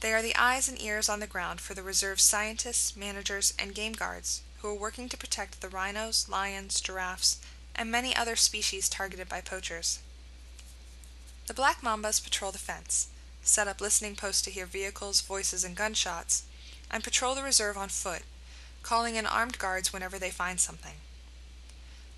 They 0.02 0.14
are 0.14 0.22
the 0.22 0.36
eyes 0.36 0.70
and 0.70 0.82
ears 0.82 1.10
on 1.10 1.20
the 1.20 1.28
ground 1.28 1.60
for 1.60 1.74
the 1.74 1.84
reserve's 1.84 2.24
scientists, 2.24 2.96
managers, 2.96 3.54
and 3.60 3.76
game 3.76 3.94
guards 3.94 4.42
who 4.60 4.70
are 4.70 4.74
working 4.74 5.10
to 5.10 5.18
protect 5.18 5.60
the 5.60 5.70
rhinos, 5.70 6.30
lions, 6.30 6.80
giraffes, 6.80 7.40
and 7.76 7.92
many 7.92 8.16
other 8.16 8.36
species 8.36 8.90
targeted 8.90 9.30
by 9.30 9.42
poachers. 9.42 10.00
The 11.48 11.54
Black 11.54 11.82
Mambas 11.82 12.24
patrol 12.24 12.52
the 12.52 12.58
fence 12.58 13.08
set 13.42 13.68
up 13.68 13.82
listening 13.82 14.16
posts 14.16 14.42
to 14.44 14.52
hear 14.52 14.66
vehicles, 14.66 15.22
voices, 15.22 15.64
and 15.64 15.76
gunshots, 15.76 16.44
and 16.92 17.04
patrol 17.04 17.36
the 17.36 17.44
reserve 17.44 17.78
on 17.78 17.90
foot, 17.90 18.24
calling 18.84 19.16
in 19.16 19.26
armed 19.26 19.58
guards 19.58 19.92
whenever 19.92 20.20
they 20.20 20.30
find 20.30 20.60
something. 20.60 20.96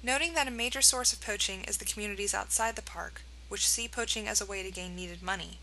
Noting 0.03 0.33
that 0.33 0.47
a 0.47 0.51
major 0.51 0.81
source 0.81 1.13
of 1.13 1.21
poaching 1.21 1.63
is 1.63 1.77
the 1.77 1.85
communities 1.85 2.33
outside 2.33 2.75
the 2.75 2.81
park, 2.81 3.21
which 3.49 3.67
see 3.67 3.87
poaching 3.87 4.27
as 4.27 4.41
a 4.41 4.45
way 4.45 4.63
to 4.63 4.71
gain 4.71 4.95
needed 4.95 5.21
money. 5.21 5.59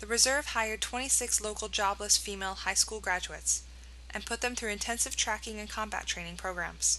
The 0.00 0.06
reserve 0.06 0.46
hired 0.46 0.80
26 0.80 1.40
local 1.40 1.68
jobless 1.68 2.16
female 2.16 2.54
high 2.54 2.74
school 2.74 2.98
graduates 2.98 3.62
and 4.10 4.26
put 4.26 4.40
them 4.40 4.56
through 4.56 4.70
intensive 4.70 5.16
tracking 5.16 5.60
and 5.60 5.70
combat 5.70 6.06
training 6.06 6.36
programs. 6.36 6.98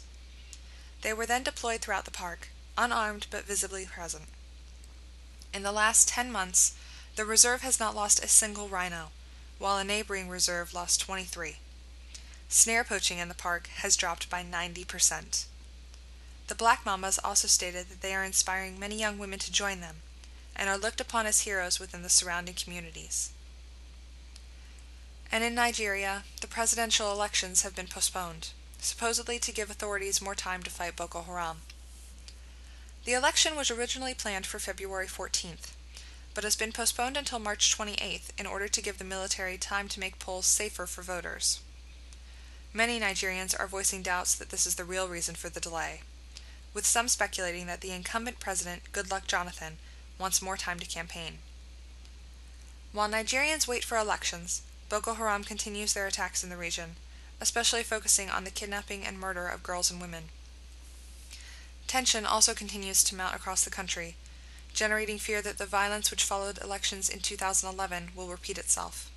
They 1.03 1.13
were 1.13 1.25
then 1.25 1.43
deployed 1.43 1.81
throughout 1.81 2.05
the 2.05 2.12
park, 2.12 2.48
unarmed 2.77 3.27
but 3.29 3.43
visibly 3.43 3.86
present. 3.86 4.24
In 5.53 5.62
the 5.62 5.72
last 5.74 6.07
10 6.07 6.31
months, 6.31 6.75
the 7.17 7.25
reserve 7.25 7.62
has 7.62 7.79
not 7.79 7.93
lost 7.93 8.24
a 8.24 8.27
single 8.27 8.69
rhino, 8.69 9.12
while 9.60 9.77
a 9.77 9.83
neighboring 9.83 10.29
reserve 10.29 10.74
lost 10.74 11.01
23. 11.01 11.57
Snare 12.48 12.83
poaching 12.86 13.17
in 13.17 13.27
the 13.27 13.36
park 13.36 13.67
has 13.67 13.98
dropped 13.98 14.29
by 14.29 14.43
90%. 14.43 15.45
The 16.48 16.55
Black 16.55 16.86
Mambas 16.86 17.19
also 17.22 17.48
stated 17.48 17.89
that 17.89 18.01
they 18.01 18.15
are 18.15 18.24
inspiring 18.24 18.79
many 18.79 18.98
young 18.98 19.17
women 19.17 19.39
to 19.39 19.51
join 19.51 19.81
them 19.81 19.98
and 20.55 20.69
are 20.69 20.77
looked 20.77 21.01
upon 21.01 21.25
as 21.25 21.41
heroes 21.41 21.79
within 21.79 22.03
the 22.03 22.10
surrounding 22.10 22.55
communities. 22.55 23.31
And 25.31 25.43
in 25.43 25.55
Nigeria, 25.55 26.24
the 26.41 26.48
presidential 26.48 27.12
elections 27.12 27.63
have 27.63 27.75
been 27.75 27.88
postponed, 27.88 28.50
supposedly 28.83 29.39
to 29.39 29.51
give 29.51 29.69
authorities 29.69 30.21
more 30.21 30.35
time 30.35 30.63
to 30.63 30.69
fight 30.69 30.95
Boko 30.95 31.21
Haram. 31.21 31.61
The 33.05 33.13
election 33.13 33.55
was 33.55 33.69
originally 33.69 34.13
planned 34.13 34.45
for 34.45 34.59
February 34.59 35.07
14th, 35.07 35.73
but 36.33 36.43
has 36.43 36.55
been 36.55 36.71
postponed 36.71 37.17
until 37.17 37.39
March 37.39 37.77
28th 37.77 38.29
in 38.37 38.45
order 38.45 38.67
to 38.67 38.81
give 38.81 38.97
the 38.97 39.03
military 39.03 39.57
time 39.57 39.87
to 39.89 39.99
make 39.99 40.19
polls 40.19 40.45
safer 40.45 40.85
for 40.85 41.01
voters. 41.01 41.59
Many 42.73 42.99
Nigerians 42.99 43.57
are 43.59 43.67
voicing 43.67 44.01
doubts 44.01 44.33
that 44.35 44.49
this 44.49 44.65
is 44.65 44.75
the 44.75 44.85
real 44.85 45.07
reason 45.07 45.35
for 45.35 45.49
the 45.49 45.59
delay, 45.59 46.01
with 46.73 46.85
some 46.85 47.07
speculating 47.07 47.67
that 47.67 47.81
the 47.81 47.91
incumbent 47.91 48.39
president, 48.39 48.91
Goodluck 48.91 49.27
Jonathan, 49.27 49.77
wants 50.17 50.41
more 50.41 50.57
time 50.57 50.79
to 50.79 50.85
campaign. 50.85 51.39
While 52.91 53.09
Nigerians 53.09 53.67
wait 53.67 53.83
for 53.83 53.97
elections, 53.97 54.61
Boko 54.89 55.13
Haram 55.13 55.43
continues 55.43 55.93
their 55.93 56.07
attacks 56.07 56.43
in 56.43 56.49
the 56.49 56.57
region, 56.57 56.95
especially 57.43 57.83
focusing 57.83 58.29
on 58.29 58.45
the 58.45 58.50
kidnapping 58.50 59.03
and 59.03 59.19
murder 59.19 59.50
of 59.50 59.63
girls 59.63 59.91
and 59.91 60.00
women. 60.00 60.23
Tension 61.88 62.25
also 62.25 62.53
continues 62.53 63.03
to 63.03 63.15
mount 63.15 63.35
across 63.35 63.65
the 63.65 63.69
country, 63.69 64.15
generating 64.73 65.17
fear 65.17 65.41
that 65.41 65.57
the 65.57 65.65
violence 65.65 66.09
which 66.09 66.23
followed 66.23 66.57
elections 66.63 67.09
in 67.09 67.19
2011 67.19 68.12
will 68.15 68.29
repeat 68.29 68.57
itself. 68.57 69.12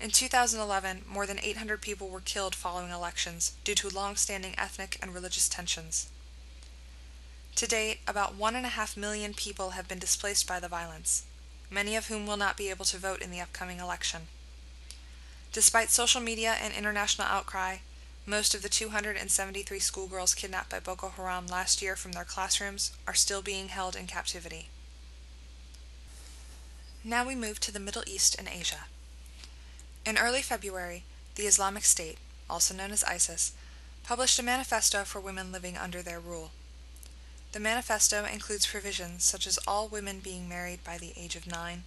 In 0.00 0.10
2011, 0.10 1.02
more 1.08 1.24
than 1.24 1.38
800 1.38 1.80
people 1.80 2.08
were 2.08 2.20
killed 2.20 2.56
following 2.56 2.90
elections 2.90 3.54
due 3.62 3.76
to 3.76 3.88
long 3.88 4.16
standing 4.16 4.58
ethnic 4.58 4.98
and 5.00 5.14
religious 5.14 5.48
tensions. 5.48 6.08
To 7.54 7.68
date, 7.68 8.00
about 8.08 8.36
1.5 8.36 8.96
million 8.96 9.34
people 9.34 9.70
have 9.70 9.86
been 9.86 10.00
displaced 10.00 10.48
by 10.48 10.58
the 10.58 10.66
violence, 10.66 11.22
many 11.70 11.94
of 11.94 12.08
whom 12.08 12.26
will 12.26 12.36
not 12.36 12.56
be 12.56 12.70
able 12.70 12.84
to 12.86 12.98
vote 12.98 13.22
in 13.22 13.30
the 13.30 13.40
upcoming 13.40 13.78
election. 13.78 14.22
Despite 15.54 15.90
social 15.90 16.20
media 16.20 16.56
and 16.60 16.74
international 16.74 17.28
outcry, 17.28 17.76
most 18.26 18.56
of 18.56 18.62
the 18.62 18.68
273 18.68 19.78
schoolgirls 19.78 20.34
kidnapped 20.34 20.68
by 20.68 20.80
Boko 20.80 21.10
Haram 21.10 21.46
last 21.46 21.80
year 21.80 21.94
from 21.94 22.10
their 22.10 22.24
classrooms 22.24 22.90
are 23.06 23.14
still 23.14 23.40
being 23.40 23.68
held 23.68 23.94
in 23.94 24.08
captivity. 24.08 24.66
Now 27.04 27.24
we 27.24 27.36
move 27.36 27.60
to 27.60 27.70
the 27.70 27.78
Middle 27.78 28.02
East 28.04 28.34
and 28.36 28.48
Asia. 28.48 28.86
In 30.04 30.18
early 30.18 30.42
February, 30.42 31.04
the 31.36 31.46
Islamic 31.46 31.84
State, 31.84 32.18
also 32.50 32.74
known 32.74 32.90
as 32.90 33.04
ISIS, 33.04 33.52
published 34.02 34.40
a 34.40 34.42
manifesto 34.42 35.04
for 35.04 35.20
women 35.20 35.52
living 35.52 35.76
under 35.76 36.02
their 36.02 36.18
rule. 36.18 36.50
The 37.52 37.60
manifesto 37.60 38.24
includes 38.24 38.66
provisions 38.66 39.22
such 39.22 39.46
as 39.46 39.60
all 39.68 39.86
women 39.86 40.18
being 40.18 40.48
married 40.48 40.82
by 40.82 40.98
the 40.98 41.12
age 41.16 41.36
of 41.36 41.46
nine, 41.46 41.84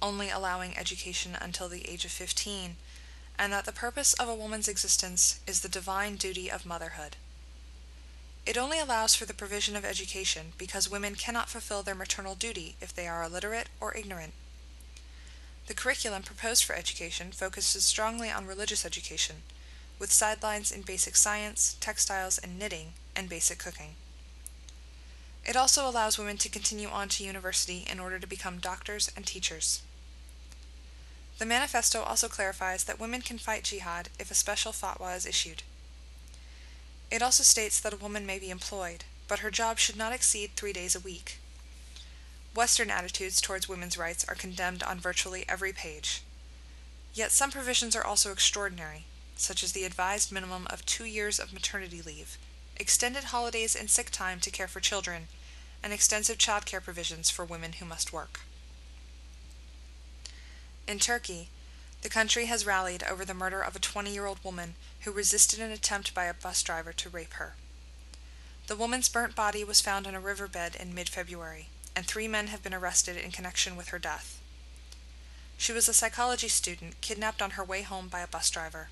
only 0.00 0.30
allowing 0.30 0.78
education 0.78 1.36
until 1.40 1.68
the 1.68 1.88
age 1.88 2.04
of 2.04 2.12
15, 2.12 2.76
and 3.38 3.52
that 3.52 3.64
the 3.64 3.72
purpose 3.72 4.14
of 4.14 4.28
a 4.28 4.34
woman's 4.34 4.68
existence 4.68 5.40
is 5.46 5.60
the 5.60 5.68
divine 5.68 6.16
duty 6.16 6.50
of 6.50 6.66
motherhood. 6.66 7.16
It 8.44 8.56
only 8.56 8.78
allows 8.78 9.14
for 9.14 9.26
the 9.26 9.34
provision 9.34 9.76
of 9.76 9.84
education 9.84 10.52
because 10.56 10.90
women 10.90 11.14
cannot 11.14 11.48
fulfill 11.48 11.82
their 11.82 11.94
maternal 11.94 12.34
duty 12.34 12.76
if 12.80 12.94
they 12.94 13.06
are 13.06 13.22
illiterate 13.22 13.68
or 13.80 13.94
ignorant. 13.94 14.32
The 15.66 15.74
curriculum 15.74 16.22
proposed 16.22 16.64
for 16.64 16.74
education 16.74 17.30
focuses 17.30 17.84
strongly 17.84 18.30
on 18.30 18.46
religious 18.46 18.86
education, 18.86 19.42
with 19.98 20.10
sidelines 20.10 20.72
in 20.72 20.80
basic 20.80 21.14
science, 21.14 21.76
textiles 21.78 22.38
and 22.38 22.58
knitting, 22.58 22.94
and 23.14 23.28
basic 23.28 23.58
cooking. 23.58 23.96
It 25.44 25.56
also 25.56 25.88
allows 25.88 26.18
women 26.18 26.38
to 26.38 26.48
continue 26.48 26.88
on 26.88 27.08
to 27.10 27.24
university 27.24 27.86
in 27.90 28.00
order 28.00 28.18
to 28.18 28.26
become 28.26 28.58
doctors 28.58 29.10
and 29.14 29.26
teachers. 29.26 29.82
The 31.38 31.46
manifesto 31.46 32.02
also 32.02 32.28
clarifies 32.28 32.84
that 32.84 32.98
women 32.98 33.22
can 33.22 33.38
fight 33.38 33.64
jihad 33.64 34.08
if 34.18 34.30
a 34.30 34.34
special 34.34 34.72
fatwa 34.72 35.16
is 35.16 35.24
issued. 35.24 35.62
It 37.10 37.22
also 37.22 37.44
states 37.44 37.80
that 37.80 37.92
a 37.92 37.96
woman 37.96 38.26
may 38.26 38.38
be 38.38 38.50
employed, 38.50 39.04
but 39.28 39.38
her 39.38 39.50
job 39.50 39.78
should 39.78 39.96
not 39.96 40.12
exceed 40.12 40.50
three 40.56 40.72
days 40.72 40.96
a 40.96 41.00
week. 41.00 41.38
Western 42.54 42.90
attitudes 42.90 43.40
towards 43.40 43.68
women's 43.68 43.96
rights 43.96 44.24
are 44.28 44.34
condemned 44.34 44.82
on 44.82 44.98
virtually 44.98 45.44
every 45.48 45.72
page. 45.72 46.22
Yet 47.14 47.30
some 47.30 47.52
provisions 47.52 47.94
are 47.94 48.04
also 48.04 48.32
extraordinary, 48.32 49.04
such 49.36 49.62
as 49.62 49.72
the 49.72 49.84
advised 49.84 50.32
minimum 50.32 50.66
of 50.68 50.84
two 50.84 51.04
years 51.04 51.38
of 51.38 51.52
maternity 51.52 52.02
leave, 52.02 52.36
extended 52.76 53.24
holidays 53.24 53.76
and 53.76 53.88
sick 53.88 54.10
time 54.10 54.40
to 54.40 54.50
care 54.50 54.68
for 54.68 54.80
children, 54.80 55.28
and 55.84 55.92
extensive 55.92 56.38
child 56.38 56.66
care 56.66 56.80
provisions 56.80 57.30
for 57.30 57.44
women 57.44 57.74
who 57.74 57.84
must 57.84 58.12
work. 58.12 58.40
In 60.88 60.98
Turkey, 60.98 61.50
the 62.00 62.08
country 62.08 62.46
has 62.46 62.64
rallied 62.64 63.02
over 63.02 63.22
the 63.22 63.34
murder 63.34 63.60
of 63.60 63.76
a 63.76 63.78
20 63.78 64.10
year 64.10 64.24
old 64.24 64.42
woman 64.42 64.74
who 65.00 65.12
resisted 65.12 65.60
an 65.60 65.70
attempt 65.70 66.14
by 66.14 66.24
a 66.24 66.32
bus 66.32 66.62
driver 66.62 66.94
to 66.94 67.10
rape 67.10 67.34
her. 67.34 67.56
The 68.68 68.76
woman's 68.76 69.10
burnt 69.10 69.34
body 69.34 69.62
was 69.64 69.82
found 69.82 70.06
on 70.06 70.14
a 70.14 70.20
riverbed 70.20 70.76
in 70.76 70.94
mid 70.94 71.10
February, 71.10 71.68
and 71.94 72.06
three 72.06 72.26
men 72.26 72.46
have 72.46 72.62
been 72.62 72.72
arrested 72.72 73.18
in 73.18 73.32
connection 73.32 73.76
with 73.76 73.88
her 73.88 73.98
death. 73.98 74.40
She 75.58 75.72
was 75.72 75.90
a 75.90 75.92
psychology 75.92 76.48
student 76.48 77.02
kidnapped 77.02 77.42
on 77.42 77.50
her 77.50 77.64
way 77.64 77.82
home 77.82 78.08
by 78.08 78.20
a 78.20 78.26
bus 78.26 78.48
driver. 78.48 78.88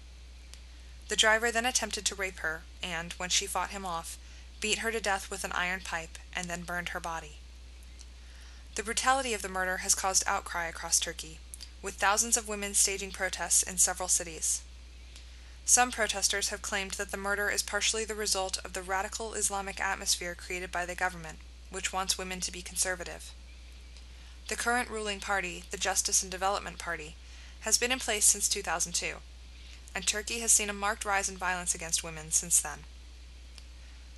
The 1.09 1.17
driver 1.17 1.51
then 1.51 1.65
attempted 1.65 2.05
to 2.07 2.15
rape 2.15 2.41
her 2.41 2.65
and, 2.83 3.15
when 3.15 3.31
she 3.31 3.47
fought 3.47 3.71
him 3.71 3.87
off, 3.87 4.19
beat 4.61 4.81
her 4.81 4.93
to 4.93 5.01
death 5.01 5.31
with 5.31 5.45
an 5.45 5.53
iron 5.53 5.81
pipe 5.81 6.19
and 6.35 6.51
then 6.51 6.65
burned 6.65 6.91
her 6.91 7.01
body. 7.01 7.39
The 8.75 8.83
brutality 8.83 9.33
of 9.33 9.41
the 9.41 9.49
murder 9.49 9.79
has 9.79 9.95
caused 9.95 10.25
outcry 10.27 10.67
across 10.67 11.01
Turkey, 11.01 11.39
with 11.87 11.95
thousands 11.95 12.37
of 12.37 12.49
women 12.49 12.75
staging 12.75 13.13
protests 13.13 13.63
in 13.63 13.79
several 13.79 14.09
cities. 14.09 14.61
Some 15.65 15.93
protesters 15.93 16.49
have 16.49 16.61
claimed 16.61 16.91
that 16.93 17.13
the 17.13 17.17
murder 17.17 17.49
is 17.49 17.63
partially 17.63 18.05
the 18.05 18.17
result 18.17 18.59
of 18.65 18.73
the 18.73 18.83
radical 18.83 19.35
Islamic 19.35 19.79
atmosphere 19.79 20.35
created 20.35 20.73
by 20.73 20.85
the 20.85 20.97
government, 20.97 21.39
which 21.71 21.93
wants 21.93 22.19
women 22.19 22.41
to 22.41 22.51
be 22.51 22.61
conservative. 22.61 23.33
The 24.49 24.57
current 24.57 24.91
ruling 24.91 25.21
party, 25.21 25.63
the 25.71 25.77
Justice 25.77 26.25
and 26.25 26.33
Development 26.33 26.77
Party, 26.77 27.15
has 27.61 27.79
been 27.79 27.93
in 27.93 28.01
place 28.01 28.25
since 28.25 28.49
2002, 28.49 29.19
and 29.95 30.05
Turkey 30.05 30.41
has 30.41 30.51
seen 30.51 30.69
a 30.69 30.73
marked 30.73 31.05
rise 31.05 31.29
in 31.29 31.37
violence 31.37 31.73
against 31.73 32.03
women 32.03 32.33
since 32.33 32.61
then. 32.61 32.81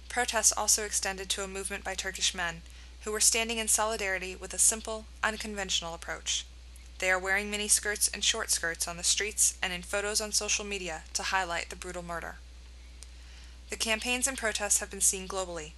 Protests 0.09 0.53
also 0.57 0.85
extended 0.85 1.29
to 1.29 1.45
a 1.45 1.47
movement 1.47 1.85
by 1.85 1.95
Turkish 1.95 2.35
men 2.35 2.63
who 3.05 3.13
were 3.13 3.21
standing 3.21 3.59
in 3.59 3.69
solidarity 3.69 4.35
with 4.35 4.55
a 4.55 4.59
simple, 4.59 5.05
unconventional 5.23 5.93
approach. 5.93 6.47
They 6.99 7.11
are 7.13 7.19
wearing 7.19 7.51
mini 7.51 7.69
skirts 7.69 8.09
and 8.09 8.25
short 8.25 8.51
skirts 8.51 8.89
on 8.89 8.97
the 8.97 9.05
streets 9.05 9.57
and 9.63 9.73
in 9.73 9.83
photos 9.83 10.21
on 10.21 10.33
social 10.33 10.65
media 10.65 11.05
to 11.13 11.23
highlight 11.23 11.71
the 11.71 11.77
brutal 11.77 12.03
murder. 12.03 12.37
The 13.71 13.77
campaigns 13.77 14.27
and 14.27 14.37
protests 14.37 14.81
have 14.81 14.91
been 14.91 15.01
seen 15.01 15.29
globally, 15.29 15.73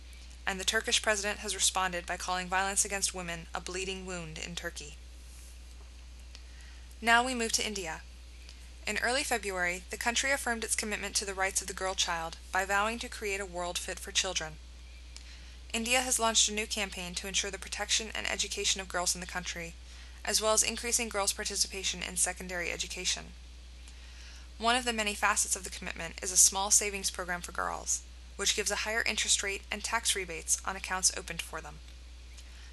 and 0.47 0.59
the 0.59 0.65
Turkish 0.65 1.03
president 1.03 1.41
has 1.41 1.55
responded 1.55 2.07
by 2.07 2.17
calling 2.17 2.49
violence 2.49 2.85
against 2.85 3.15
women 3.15 3.47
a 3.55 3.61
bleeding 3.61 4.07
wound 4.07 4.39
in 4.39 4.55
Turkey. 4.55 4.97
Now 7.03 7.23
we 7.25 7.35
move 7.35 7.53
to 7.53 7.67
India. 7.67 8.01
In 8.87 8.99
early 8.99 9.23
February, 9.23 9.83
the 9.91 9.99
country 9.99 10.33
affirmed 10.33 10.65
its 10.65 10.75
commitment 10.75 11.15
to 11.17 11.27
the 11.27 11.35
rights 11.35 11.61
of 11.61 11.67
the 11.67 11.75
girl 11.75 11.95
child 11.95 12.39
by 12.51 12.65
vowing 12.65 12.99
to 13.01 13.09
create 13.09 13.41
a 13.41 13.47
world 13.47 13.77
fit 13.77 14.01
for 14.01 14.11
children. 14.11 14.55
India 15.73 16.01
has 16.01 16.19
launched 16.19 16.49
a 16.49 16.55
new 16.55 16.67
campaign 16.67 17.15
to 17.15 17.29
ensure 17.29 17.51
the 17.51 17.59
protection 17.59 18.09
and 18.15 18.29
education 18.29 18.81
of 18.81 18.89
girls 18.89 19.15
in 19.15 19.21
the 19.21 19.27
country 19.27 19.75
as 20.25 20.41
well 20.41 20.53
as 20.53 20.63
increasing 20.63 21.09
girls' 21.09 21.33
participation 21.33 22.03
in 22.03 22.17
secondary 22.17 22.71
education. 22.71 23.27
One 24.59 24.77
of 24.77 24.85
the 24.85 24.93
many 24.93 25.15
facets 25.15 25.57
of 25.57 25.65
the 25.65 25.71
commitment 25.71 26.15
is 26.23 26.33
a 26.33 26.37
small 26.37 26.71
savings 26.71 27.11
program 27.11 27.41
for 27.41 27.53
girls, 27.53 28.03
which 28.37 28.57
gives 28.57 28.71
a 28.71 28.85
higher 28.85 29.03
interest 29.07 29.43
rate 29.43 29.63
and 29.71 29.83
tax 29.83 30.15
rebates 30.15 30.61
on 30.65 30.77
accounts 30.77 31.13
opened 31.17 31.43
for 31.43 31.61
them. 31.61 31.77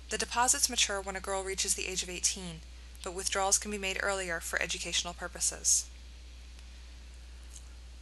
The 0.09 0.17
deposits 0.17 0.69
mature 0.69 1.01
when 1.01 1.15
a 1.15 1.21
girl 1.21 1.43
reaches 1.43 1.75
the 1.75 1.87
age 1.87 2.03
of 2.03 2.09
18, 2.09 2.61
but 3.03 3.13
withdrawals 3.13 3.57
can 3.57 3.71
be 3.71 3.77
made 3.77 3.99
earlier 4.01 4.39
for 4.39 4.61
educational 4.61 5.13
purposes. 5.13 5.85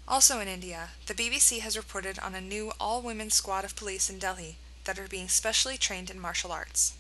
Also 0.08 0.40
in 0.40 0.48
India, 0.48 0.90
the 1.08 1.16
BBC 1.16 1.60
has 1.62 1.76
reported 1.76 2.20
on 2.20 2.36
a 2.36 2.42
new 2.42 2.72
all 2.80 3.02
women 3.02 3.32
squad 3.32 3.66
of 3.66 3.76
police 3.76 4.10
in 4.10 4.20
Delhi 4.20 4.58
that 4.84 5.00
are 5.00 5.08
being 5.08 5.28
specially 5.28 5.78
trained 5.78 6.12
in 6.12 6.20
martial 6.20 6.52
arts. 6.52 6.94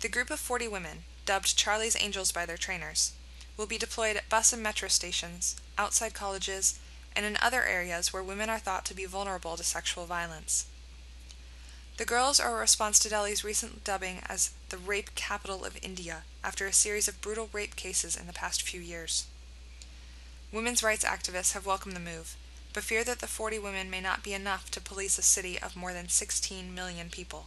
The 0.00 0.08
group 0.08 0.30
of 0.30 0.40
40 0.40 0.66
women, 0.66 1.04
dubbed 1.26 1.56
Charlie's 1.56 1.96
Angels 1.98 2.32
by 2.32 2.46
their 2.46 2.56
trainers, 2.56 3.12
will 3.56 3.66
be 3.66 3.78
deployed 3.78 4.16
at 4.16 4.28
bus 4.28 4.52
and 4.52 4.62
metro 4.62 4.88
stations, 4.88 5.56
outside 5.78 6.14
colleges, 6.14 6.78
and 7.14 7.24
in 7.24 7.36
other 7.40 7.64
areas 7.64 8.12
where 8.12 8.22
women 8.22 8.50
are 8.50 8.58
thought 8.58 8.84
to 8.86 8.94
be 8.94 9.04
vulnerable 9.04 9.56
to 9.56 9.64
sexual 9.64 10.06
violence. 10.06 10.66
The 11.96 12.04
girls 12.04 12.40
are 12.40 12.56
a 12.56 12.60
response 12.60 12.98
to 13.00 13.08
Delhi's 13.08 13.44
recent 13.44 13.84
dubbing 13.84 14.20
as 14.26 14.50
the 14.70 14.78
rape 14.78 15.14
capital 15.14 15.64
of 15.64 15.78
India 15.80 16.24
after 16.42 16.66
a 16.66 16.72
series 16.72 17.06
of 17.06 17.20
brutal 17.20 17.48
rape 17.52 17.76
cases 17.76 18.16
in 18.16 18.26
the 18.26 18.32
past 18.32 18.62
few 18.62 18.80
years. 18.80 19.26
Women's 20.50 20.82
rights 20.82 21.04
activists 21.04 21.52
have 21.52 21.66
welcomed 21.66 21.94
the 21.94 22.00
move, 22.00 22.36
but 22.72 22.82
fear 22.82 23.04
that 23.04 23.20
the 23.20 23.28
40 23.28 23.60
women 23.60 23.90
may 23.90 24.00
not 24.00 24.24
be 24.24 24.34
enough 24.34 24.72
to 24.72 24.80
police 24.80 25.18
a 25.18 25.22
city 25.22 25.60
of 25.60 25.76
more 25.76 25.92
than 25.92 26.08
16 26.08 26.74
million 26.74 27.10
people. 27.10 27.46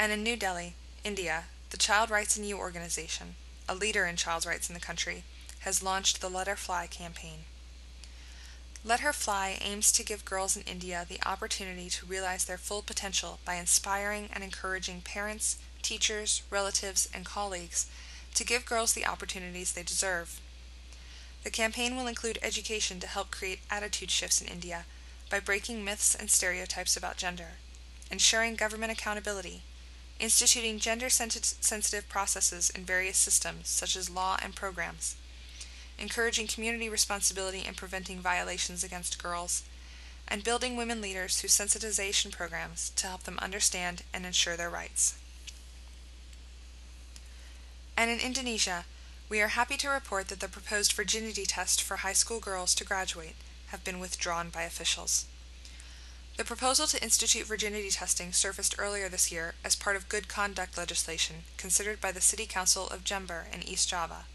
And 0.00 0.10
in 0.10 0.24
New 0.24 0.36
Delhi, 0.36 0.74
India, 1.04 1.44
the 1.70 1.76
Child 1.76 2.08
Rights 2.10 2.36
in 2.38 2.44
You 2.44 2.56
organization, 2.58 3.34
a 3.68 3.74
leader 3.74 4.06
in 4.06 4.16
child 4.16 4.46
rights 4.46 4.68
in 4.70 4.74
the 4.74 4.80
country, 4.80 5.24
has 5.60 5.82
launched 5.82 6.20
the 6.20 6.30
Let 6.30 6.46
Her 6.46 6.56
Fly 6.56 6.86
campaign. 6.86 7.40
Let 8.84 9.00
Her 9.00 9.12
Fly 9.12 9.58
aims 9.60 9.92
to 9.92 10.04
give 10.04 10.24
girls 10.24 10.56
in 10.56 10.62
India 10.62 11.04
the 11.06 11.20
opportunity 11.26 11.90
to 11.90 12.06
realize 12.06 12.46
their 12.46 12.56
full 12.56 12.80
potential 12.80 13.38
by 13.44 13.56
inspiring 13.56 14.30
and 14.32 14.42
encouraging 14.42 15.02
parents, 15.02 15.58
teachers, 15.82 16.42
relatives, 16.48 17.08
and 17.12 17.26
colleagues 17.26 17.86
to 18.34 18.44
give 18.44 18.64
girls 18.64 18.94
the 18.94 19.06
opportunities 19.06 19.72
they 19.72 19.82
deserve. 19.82 20.40
The 21.44 21.50
campaign 21.50 21.96
will 21.96 22.06
include 22.06 22.38
education 22.42 22.98
to 23.00 23.06
help 23.06 23.30
create 23.30 23.60
attitude 23.70 24.10
shifts 24.10 24.40
in 24.40 24.48
India 24.48 24.86
by 25.30 25.40
breaking 25.40 25.84
myths 25.84 26.14
and 26.14 26.30
stereotypes 26.30 26.96
about 26.96 27.18
gender, 27.18 27.58
ensuring 28.10 28.54
government 28.54 28.92
accountability, 28.92 29.62
instituting 30.18 30.78
gender 30.78 31.08
sensitive 31.08 32.08
processes 32.08 32.70
in 32.70 32.84
various 32.84 33.16
systems 33.16 33.68
such 33.68 33.96
as 33.96 34.10
law 34.10 34.36
and 34.42 34.56
programs, 34.56 35.16
encouraging 35.98 36.46
community 36.46 36.88
responsibility 36.88 37.64
in 37.66 37.74
preventing 37.74 38.18
violations 38.18 38.82
against 38.82 39.22
girls, 39.22 39.62
and 40.26 40.44
building 40.44 40.76
women 40.76 41.00
leaders 41.00 41.36
through 41.36 41.48
sensitization 41.48 42.30
programs 42.30 42.90
to 42.90 43.06
help 43.06 43.22
them 43.22 43.38
understand 43.40 44.02
and 44.12 44.26
ensure 44.26 44.56
their 44.56 44.68
rights. 44.68 45.18
And 47.96 48.10
in 48.10 48.20
Indonesia, 48.20 48.84
we 49.28 49.40
are 49.40 49.48
happy 49.48 49.76
to 49.78 49.88
report 49.88 50.28
that 50.28 50.40
the 50.40 50.48
proposed 50.48 50.92
virginity 50.92 51.44
test 51.44 51.82
for 51.82 51.96
high 51.96 52.12
school 52.12 52.40
girls 52.40 52.74
to 52.76 52.84
graduate 52.84 53.36
have 53.68 53.84
been 53.84 54.00
withdrawn 54.00 54.50
by 54.50 54.62
officials. 54.62 55.26
The 56.38 56.44
proposal 56.44 56.86
to 56.86 57.02
institute 57.02 57.48
virginity 57.48 57.90
testing 57.90 58.32
surfaced 58.32 58.76
earlier 58.78 59.08
this 59.08 59.32
year 59.32 59.54
as 59.64 59.74
part 59.74 59.96
of 59.96 60.08
good 60.08 60.28
conduct 60.28 60.78
legislation 60.78 61.42
considered 61.56 62.00
by 62.00 62.12
the 62.12 62.20
City 62.20 62.46
Council 62.46 62.86
of 62.90 63.02
Jember 63.02 63.52
in 63.52 63.64
East 63.64 63.88
Java, 63.88 64.26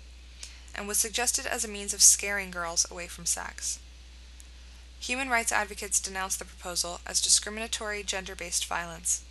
and 0.75 0.85
was 0.85 0.97
suggested 0.97 1.45
as 1.45 1.63
a 1.63 1.69
means 1.69 1.93
of 1.93 2.01
scaring 2.01 2.51
girls 2.51 2.85
away 2.91 3.07
from 3.07 3.25
sex. 3.25 3.79
Human 4.99 5.29
rights 5.29 5.53
advocates 5.53 6.01
denounced 6.01 6.39
the 6.39 6.45
proposal 6.45 6.99
as 7.07 7.21
discriminatory 7.21 8.03
gender 8.03 8.35
based 8.35 8.65
violence. 8.65 9.23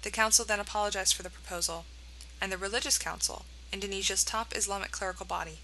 The 0.00 0.10
Council 0.10 0.46
then 0.46 0.60
apologized 0.60 1.14
for 1.14 1.22
the 1.22 1.28
proposal, 1.28 1.84
and 2.40 2.50
the 2.50 2.56
Religious 2.56 2.96
Council, 2.96 3.44
Indonesia's 3.74 4.24
top 4.24 4.56
Islamic 4.56 4.90
clerical 4.90 5.26
body, 5.26 5.58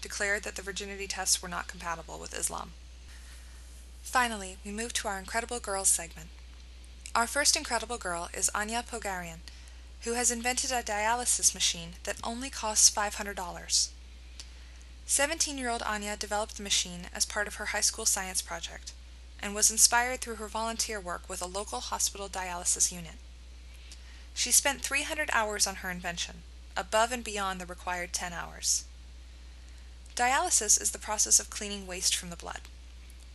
declared 0.00 0.42
that 0.44 0.56
the 0.56 0.62
virginity 0.62 1.06
tests 1.06 1.42
were 1.42 1.50
not 1.50 1.68
compatible 1.68 2.18
with 2.18 2.32
Islam. 2.32 2.72
Finally, 4.06 4.56
we 4.64 4.70
move 4.70 4.92
to 4.92 5.08
our 5.08 5.18
Incredible 5.18 5.58
Girls 5.58 5.88
segment. 5.88 6.28
Our 7.14 7.26
first 7.26 7.56
Incredible 7.56 7.98
Girl 7.98 8.30
is 8.32 8.48
Anya 8.54 8.84
Pogharian, 8.88 9.40
who 10.02 10.14
has 10.14 10.30
invented 10.30 10.70
a 10.70 10.80
dialysis 10.80 11.52
machine 11.52 11.94
that 12.04 12.20
only 12.22 12.48
costs 12.48 12.88
$500. 12.88 13.88
17 15.06 15.58
year 15.58 15.68
old 15.68 15.82
Anya 15.82 16.16
developed 16.16 16.56
the 16.56 16.62
machine 16.62 17.08
as 17.12 17.26
part 17.26 17.48
of 17.48 17.56
her 17.56 17.66
high 17.66 17.80
school 17.80 18.06
science 18.06 18.40
project 18.40 18.92
and 19.42 19.56
was 19.56 19.72
inspired 19.72 20.20
through 20.20 20.36
her 20.36 20.48
volunteer 20.48 21.00
work 21.00 21.28
with 21.28 21.42
a 21.42 21.46
local 21.46 21.80
hospital 21.80 22.28
dialysis 22.28 22.92
unit. 22.92 23.16
She 24.34 24.52
spent 24.52 24.82
300 24.82 25.30
hours 25.32 25.66
on 25.66 25.76
her 25.76 25.90
invention, 25.90 26.36
above 26.76 27.10
and 27.10 27.24
beyond 27.24 27.60
the 27.60 27.66
required 27.66 28.12
10 28.12 28.32
hours. 28.32 28.84
Dialysis 30.14 30.80
is 30.80 30.92
the 30.92 30.98
process 30.98 31.40
of 31.40 31.50
cleaning 31.50 31.88
waste 31.88 32.14
from 32.14 32.30
the 32.30 32.36
blood. 32.36 32.60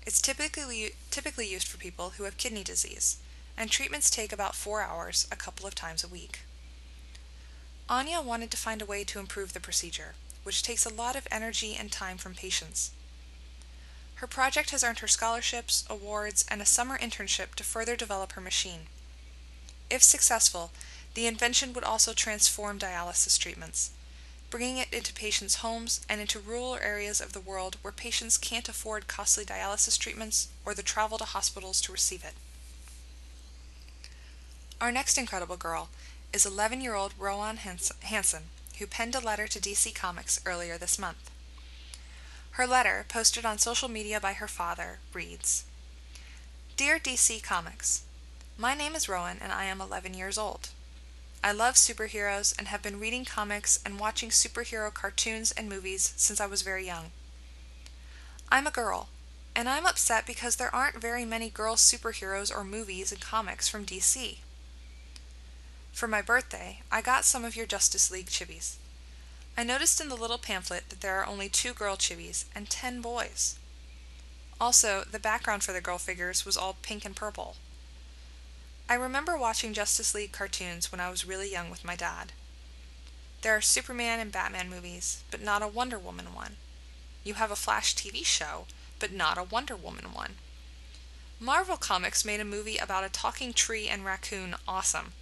It's 0.05 0.21
typically, 0.21 0.91
typically 1.09 1.47
used 1.47 1.67
for 1.67 1.77
people 1.77 2.11
who 2.11 2.23
have 2.23 2.37
kidney 2.37 2.63
disease, 2.63 3.17
and 3.57 3.69
treatments 3.69 4.09
take 4.09 4.33
about 4.33 4.55
four 4.55 4.81
hours 4.81 5.27
a 5.31 5.35
couple 5.35 5.67
of 5.67 5.75
times 5.75 6.03
a 6.03 6.07
week. 6.07 6.41
Anya 7.87 8.21
wanted 8.21 8.49
to 8.51 8.57
find 8.57 8.81
a 8.81 8.85
way 8.85 9.03
to 9.03 9.19
improve 9.19 9.53
the 9.53 9.59
procedure, 9.59 10.15
which 10.43 10.63
takes 10.63 10.85
a 10.85 10.93
lot 10.93 11.15
of 11.15 11.27
energy 11.29 11.75
and 11.79 11.91
time 11.91 12.17
from 12.17 12.33
patients. 12.33 12.91
Her 14.15 14.27
project 14.27 14.69
has 14.69 14.83
earned 14.83 14.99
her 14.99 15.07
scholarships, 15.07 15.83
awards, 15.89 16.45
and 16.49 16.61
a 16.61 16.65
summer 16.65 16.97
internship 16.97 17.55
to 17.55 17.63
further 17.63 17.95
develop 17.95 18.33
her 18.33 18.41
machine. 18.41 18.87
If 19.89 20.03
successful, 20.03 20.71
the 21.15 21.27
invention 21.27 21.73
would 21.73 21.83
also 21.83 22.13
transform 22.13 22.79
dialysis 22.79 23.37
treatments, 23.37 23.91
bringing 24.51 24.77
it 24.77 24.93
into 24.93 25.13
patients' 25.13 25.55
homes 25.55 26.05
and 26.09 26.19
into 26.19 26.37
rural 26.37 26.75
areas 26.75 27.21
of 27.21 27.31
the 27.31 27.39
world 27.39 27.77
where 27.81 27.93
patients 27.93 28.37
can't 28.37 28.67
afford 28.69 29.07
costly 29.07 29.45
dialysis 29.45 29.97
treatments 29.97 30.49
or 30.65 30.75
the 30.75 30.83
travel 30.83 31.17
to 31.17 31.23
hospitals 31.23 31.79
to 31.81 31.91
receive 31.91 32.23
it. 32.23 32.33
Our 34.81 34.91
next 34.91 35.17
incredible 35.17 35.55
girl 35.55 35.89
is 36.33 36.45
11 36.45 36.81
year 36.81 36.95
old 36.95 37.13
Rowan 37.17 37.57
Hansen, 37.57 38.43
who 38.77 38.87
penned 38.87 39.15
a 39.15 39.19
letter 39.19 39.47
to 39.47 39.59
DC 39.59 39.95
Comics 39.95 40.41
earlier 40.45 40.77
this 40.77 40.99
month. 40.99 41.31
Her 42.51 42.67
letter, 42.67 43.05
posted 43.07 43.45
on 43.45 43.57
social 43.57 43.87
media 43.87 44.19
by 44.19 44.33
her 44.33 44.47
father, 44.47 44.99
reads 45.13 45.63
Dear 46.75 46.99
DC 46.99 47.41
Comics, 47.41 48.03
My 48.57 48.73
name 48.73 48.95
is 48.95 49.07
Rowan 49.07 49.37
and 49.41 49.53
I 49.53 49.65
am 49.65 49.79
11 49.79 50.13
years 50.13 50.37
old. 50.37 50.69
I 51.43 51.51
love 51.51 51.73
superheroes 51.73 52.56
and 52.58 52.67
have 52.67 52.84
been 52.84 52.99
reading 52.99 53.25
comics 53.25 53.80
and 53.84 53.99
watching 53.99 54.30
superhero 54.30 54.93
cartoons 54.93 55.51
and 55.51 55.67
movies 55.67 56.13
since 56.15 56.39
I 56.39 56.45
was 56.45 56.62
very 56.62 56.86
young. 56.86 57.12
I'm 58.51 58.67
a 58.67 58.71
girl, 58.71 59.10
and 59.56 59.67
I'm 59.67 59.88
upset 59.88 60.27
because 60.27 60.58
there 60.58 60.73
aren't 60.73 61.01
very 61.01 61.25
many 61.25 61.49
girl 61.49 61.75
superheroes 61.75 62.56
or 62.56 62.63
movies 62.63 63.12
and 63.12 63.19
comics 63.19 63.67
from 63.67 63.88
DC. 63.88 64.38
For 65.91 66.08
my 66.08 66.21
birthday, 66.21 66.82
I 66.91 67.01
got 67.01 67.25
some 67.25 67.43
of 67.43 67.56
your 67.56 67.65
Justice 67.65 68.12
League 68.12 68.27
chibis. 68.27 68.75
I 69.58 69.63
noticed 69.63 69.99
in 69.99 70.10
the 70.10 70.15
little 70.15 70.38
pamphlet 70.38 70.89
that 70.89 71.01
there 71.01 71.17
are 71.19 71.25
only 71.25 71.49
two 71.49 71.73
girl 71.73 71.97
chibis 71.97 72.45
and 72.54 72.69
ten 72.69 73.01
boys. 73.01 73.58
Also, 74.60 75.04
the 75.10 75.19
background 75.19 75.63
for 75.63 75.73
the 75.73 75.82
girl 75.82 75.97
figures 75.97 76.45
was 76.45 76.56
all 76.56 76.77
pink 76.84 77.04
and 77.04 77.15
purple. 77.15 77.56
I 78.91 78.95
remember 78.95 79.38
watching 79.38 79.73
Justice 79.73 80.13
League 80.13 80.34
cartoons 80.34 80.91
when 80.91 80.99
I 80.99 81.10
was 81.10 81.25
really 81.25 81.49
young 81.49 81.69
with 81.69 81.86
my 81.86 81.95
dad. 81.95 82.34
There 83.41 83.56
are 83.56 83.62
Superman 83.62 84.19
and 84.19 84.34
Batman 84.34 84.69
movies, 84.69 85.23
but 85.32 85.41
not 85.41 85.62
a 85.62 85.67
Wonder 85.69 85.97
Woman 85.97 86.34
one. 86.34 86.58
You 87.23 87.36
have 87.36 87.51
a 87.51 87.56
Flash 87.56 87.95
TV 87.95 88.25
show, 88.25 88.65
but 88.99 89.13
not 89.13 89.38
a 89.38 89.45
Wonder 89.45 89.77
Woman 89.77 90.12
one. 90.12 90.34
Marvel 91.39 91.77
Comics 91.77 92.25
made 92.25 92.41
a 92.41 92.43
movie 92.43 92.75
about 92.75 93.06
a 93.06 93.10
talking 93.10 93.54
tree 93.54 93.88
and 93.88 94.04
raccoon 94.04 94.56
awesome, 94.67 95.13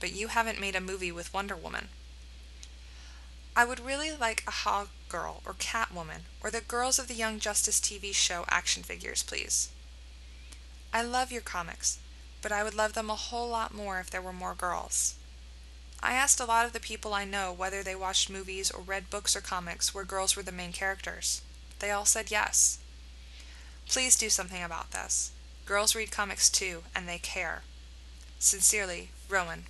but 0.00 0.12
you 0.12 0.28
haven't 0.28 0.60
made 0.60 0.76
a 0.76 0.80
movie 0.82 1.10
with 1.10 1.32
Wonder 1.32 1.56
Woman. 1.56 1.88
I 3.56 3.64
would 3.64 3.80
really 3.80 4.12
like 4.12 4.44
a 4.46 4.50
Hog 4.50 4.88
Girl 5.08 5.40
or 5.46 5.54
Catwoman 5.54 6.24
or 6.42 6.50
the 6.50 6.60
Girls 6.60 6.98
of 6.98 7.08
the 7.08 7.14
Young 7.14 7.38
Justice 7.38 7.80
TV 7.80 8.14
show 8.14 8.44
action 8.50 8.82
figures, 8.82 9.22
please. 9.22 9.70
I 10.92 11.00
love 11.00 11.32
your 11.32 11.40
comics, 11.40 12.00
but 12.44 12.52
I 12.52 12.62
would 12.62 12.74
love 12.74 12.92
them 12.92 13.08
a 13.08 13.14
whole 13.14 13.48
lot 13.48 13.72
more 13.72 13.98
if 13.98 14.10
there 14.10 14.20
were 14.20 14.30
more 14.30 14.54
girls. 14.54 15.14
I 16.02 16.12
asked 16.12 16.38
a 16.40 16.44
lot 16.44 16.66
of 16.66 16.74
the 16.74 16.78
people 16.78 17.14
I 17.14 17.24
know 17.24 17.50
whether 17.50 17.82
they 17.82 17.94
watched 17.94 18.28
movies 18.28 18.70
or 18.70 18.82
read 18.82 19.08
books 19.08 19.34
or 19.34 19.40
comics 19.40 19.94
where 19.94 20.04
girls 20.04 20.36
were 20.36 20.42
the 20.42 20.52
main 20.52 20.70
characters. 20.70 21.40
They 21.78 21.90
all 21.90 22.04
said 22.04 22.30
yes. 22.30 22.78
Please 23.88 24.14
do 24.14 24.28
something 24.28 24.62
about 24.62 24.90
this. 24.90 25.32
Girls 25.64 25.94
read 25.94 26.10
comics 26.10 26.50
too, 26.50 26.82
and 26.94 27.08
they 27.08 27.16
care. 27.16 27.62
Sincerely, 28.38 29.08
Rowan. 29.30 29.64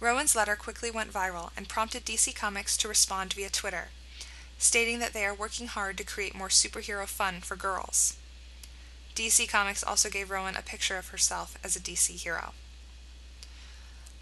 Rowan's 0.00 0.34
letter 0.34 0.56
quickly 0.56 0.90
went 0.90 1.12
viral 1.12 1.50
and 1.56 1.68
prompted 1.68 2.04
DC 2.04 2.34
Comics 2.34 2.76
to 2.78 2.88
respond 2.88 3.34
via 3.34 3.50
Twitter, 3.50 3.90
stating 4.58 4.98
that 4.98 5.12
they 5.12 5.24
are 5.24 5.32
working 5.32 5.68
hard 5.68 5.96
to 5.98 6.02
create 6.02 6.34
more 6.34 6.48
superhero 6.48 7.06
fun 7.06 7.40
for 7.40 7.54
girls. 7.54 8.16
DC 9.14 9.48
Comics 9.48 9.84
also 9.84 10.10
gave 10.10 10.30
Rowan 10.30 10.56
a 10.56 10.62
picture 10.62 10.98
of 10.98 11.08
herself 11.08 11.56
as 11.62 11.76
a 11.76 11.80
DC 11.80 12.20
hero. 12.22 12.52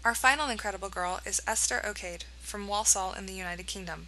Our 0.05 0.13
final 0.13 0.49
incredible 0.49 0.89
girl 0.89 1.19
is 1.25 1.41
Esther 1.47 1.81
Okade 1.83 2.25
from 2.41 2.67
Walsall 2.67 3.13
in 3.13 3.25
the 3.25 3.33
United 3.33 3.65
Kingdom. 3.65 4.07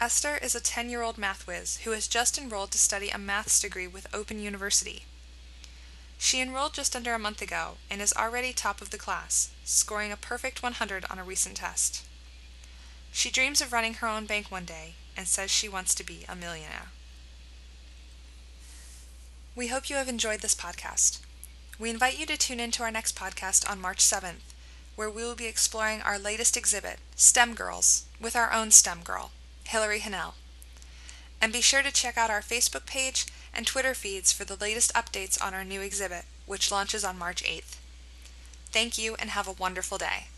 Esther 0.00 0.36
is 0.36 0.54
a 0.54 0.60
10 0.60 0.90
year 0.90 1.00
old 1.00 1.16
math 1.16 1.46
whiz 1.46 1.78
who 1.84 1.92
has 1.92 2.06
just 2.06 2.36
enrolled 2.36 2.72
to 2.72 2.78
study 2.78 3.08
a 3.08 3.16
maths 3.16 3.58
degree 3.58 3.86
with 3.86 4.12
Open 4.12 4.38
University. 4.38 5.04
She 6.18 6.40
enrolled 6.40 6.74
just 6.74 6.94
under 6.94 7.14
a 7.14 7.18
month 7.18 7.40
ago 7.40 7.78
and 7.90 8.02
is 8.02 8.12
already 8.12 8.52
top 8.52 8.82
of 8.82 8.90
the 8.90 8.98
class, 8.98 9.50
scoring 9.64 10.12
a 10.12 10.16
perfect 10.16 10.62
100 10.62 11.06
on 11.08 11.18
a 11.18 11.24
recent 11.24 11.56
test. 11.56 12.04
She 13.12 13.30
dreams 13.30 13.62
of 13.62 13.72
running 13.72 13.94
her 13.94 14.08
own 14.08 14.26
bank 14.26 14.50
one 14.50 14.66
day 14.66 14.94
and 15.16 15.26
says 15.26 15.50
she 15.50 15.68
wants 15.68 15.94
to 15.94 16.04
be 16.04 16.26
a 16.28 16.36
millionaire. 16.36 16.88
We 19.58 19.66
hope 19.66 19.90
you 19.90 19.96
have 19.96 20.08
enjoyed 20.08 20.38
this 20.40 20.54
podcast. 20.54 21.18
We 21.80 21.90
invite 21.90 22.16
you 22.16 22.26
to 22.26 22.36
tune 22.36 22.60
in 22.60 22.70
to 22.70 22.84
our 22.84 22.92
next 22.92 23.16
podcast 23.16 23.68
on 23.68 23.80
March 23.80 23.98
7th, 23.98 24.54
where 24.94 25.10
we 25.10 25.24
will 25.24 25.34
be 25.34 25.46
exploring 25.46 26.00
our 26.00 26.16
latest 26.16 26.56
exhibit, 26.56 27.00
STEM 27.16 27.54
Girls, 27.54 28.04
with 28.20 28.36
our 28.36 28.52
own 28.52 28.70
STEM 28.70 29.00
girl, 29.02 29.32
Hillary 29.64 29.98
Hannell. 29.98 30.36
And 31.42 31.52
be 31.52 31.60
sure 31.60 31.82
to 31.82 31.90
check 31.90 32.16
out 32.16 32.30
our 32.30 32.40
Facebook 32.40 32.86
page 32.86 33.26
and 33.52 33.66
Twitter 33.66 33.94
feeds 33.94 34.30
for 34.30 34.44
the 34.44 34.54
latest 34.54 34.94
updates 34.94 35.44
on 35.44 35.54
our 35.54 35.64
new 35.64 35.80
exhibit, 35.80 36.26
which 36.46 36.70
launches 36.70 37.02
on 37.02 37.18
March 37.18 37.42
8th. 37.42 37.78
Thank 38.70 38.96
you 38.96 39.16
and 39.18 39.30
have 39.30 39.48
a 39.48 39.52
wonderful 39.60 39.98
day. 39.98 40.28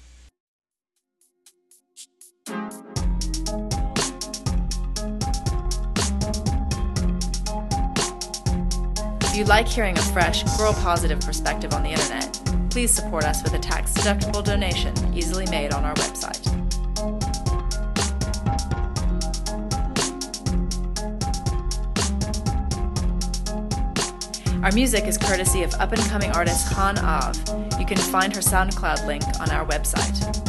you 9.41 9.47
like 9.47 9.67
hearing 9.67 9.97
a 9.97 10.03
fresh, 10.03 10.43
girl 10.59 10.75
positive 10.75 11.19
perspective 11.21 11.73
on 11.73 11.83
the 11.83 11.89
internet, 11.89 12.69
please 12.69 12.91
support 12.91 13.25
us 13.25 13.43
with 13.43 13.55
a 13.55 13.59
tax 13.59 13.95
deductible 13.95 14.45
donation 14.45 14.95
easily 15.15 15.47
made 15.47 15.73
on 15.73 15.83
our 15.83 15.95
website. 15.95 16.47
Our 24.63 24.73
music 24.73 25.05
is 25.05 25.17
courtesy 25.17 25.63
of 25.63 25.73
up 25.77 25.93
and 25.93 26.03
coming 26.03 26.31
artist 26.33 26.71
Han 26.75 26.99
Av. 26.99 27.35
You 27.81 27.87
can 27.87 27.97
find 27.97 28.35
her 28.35 28.43
SoundCloud 28.43 29.07
link 29.07 29.25
on 29.41 29.51
our 29.51 29.65
website. 29.65 30.40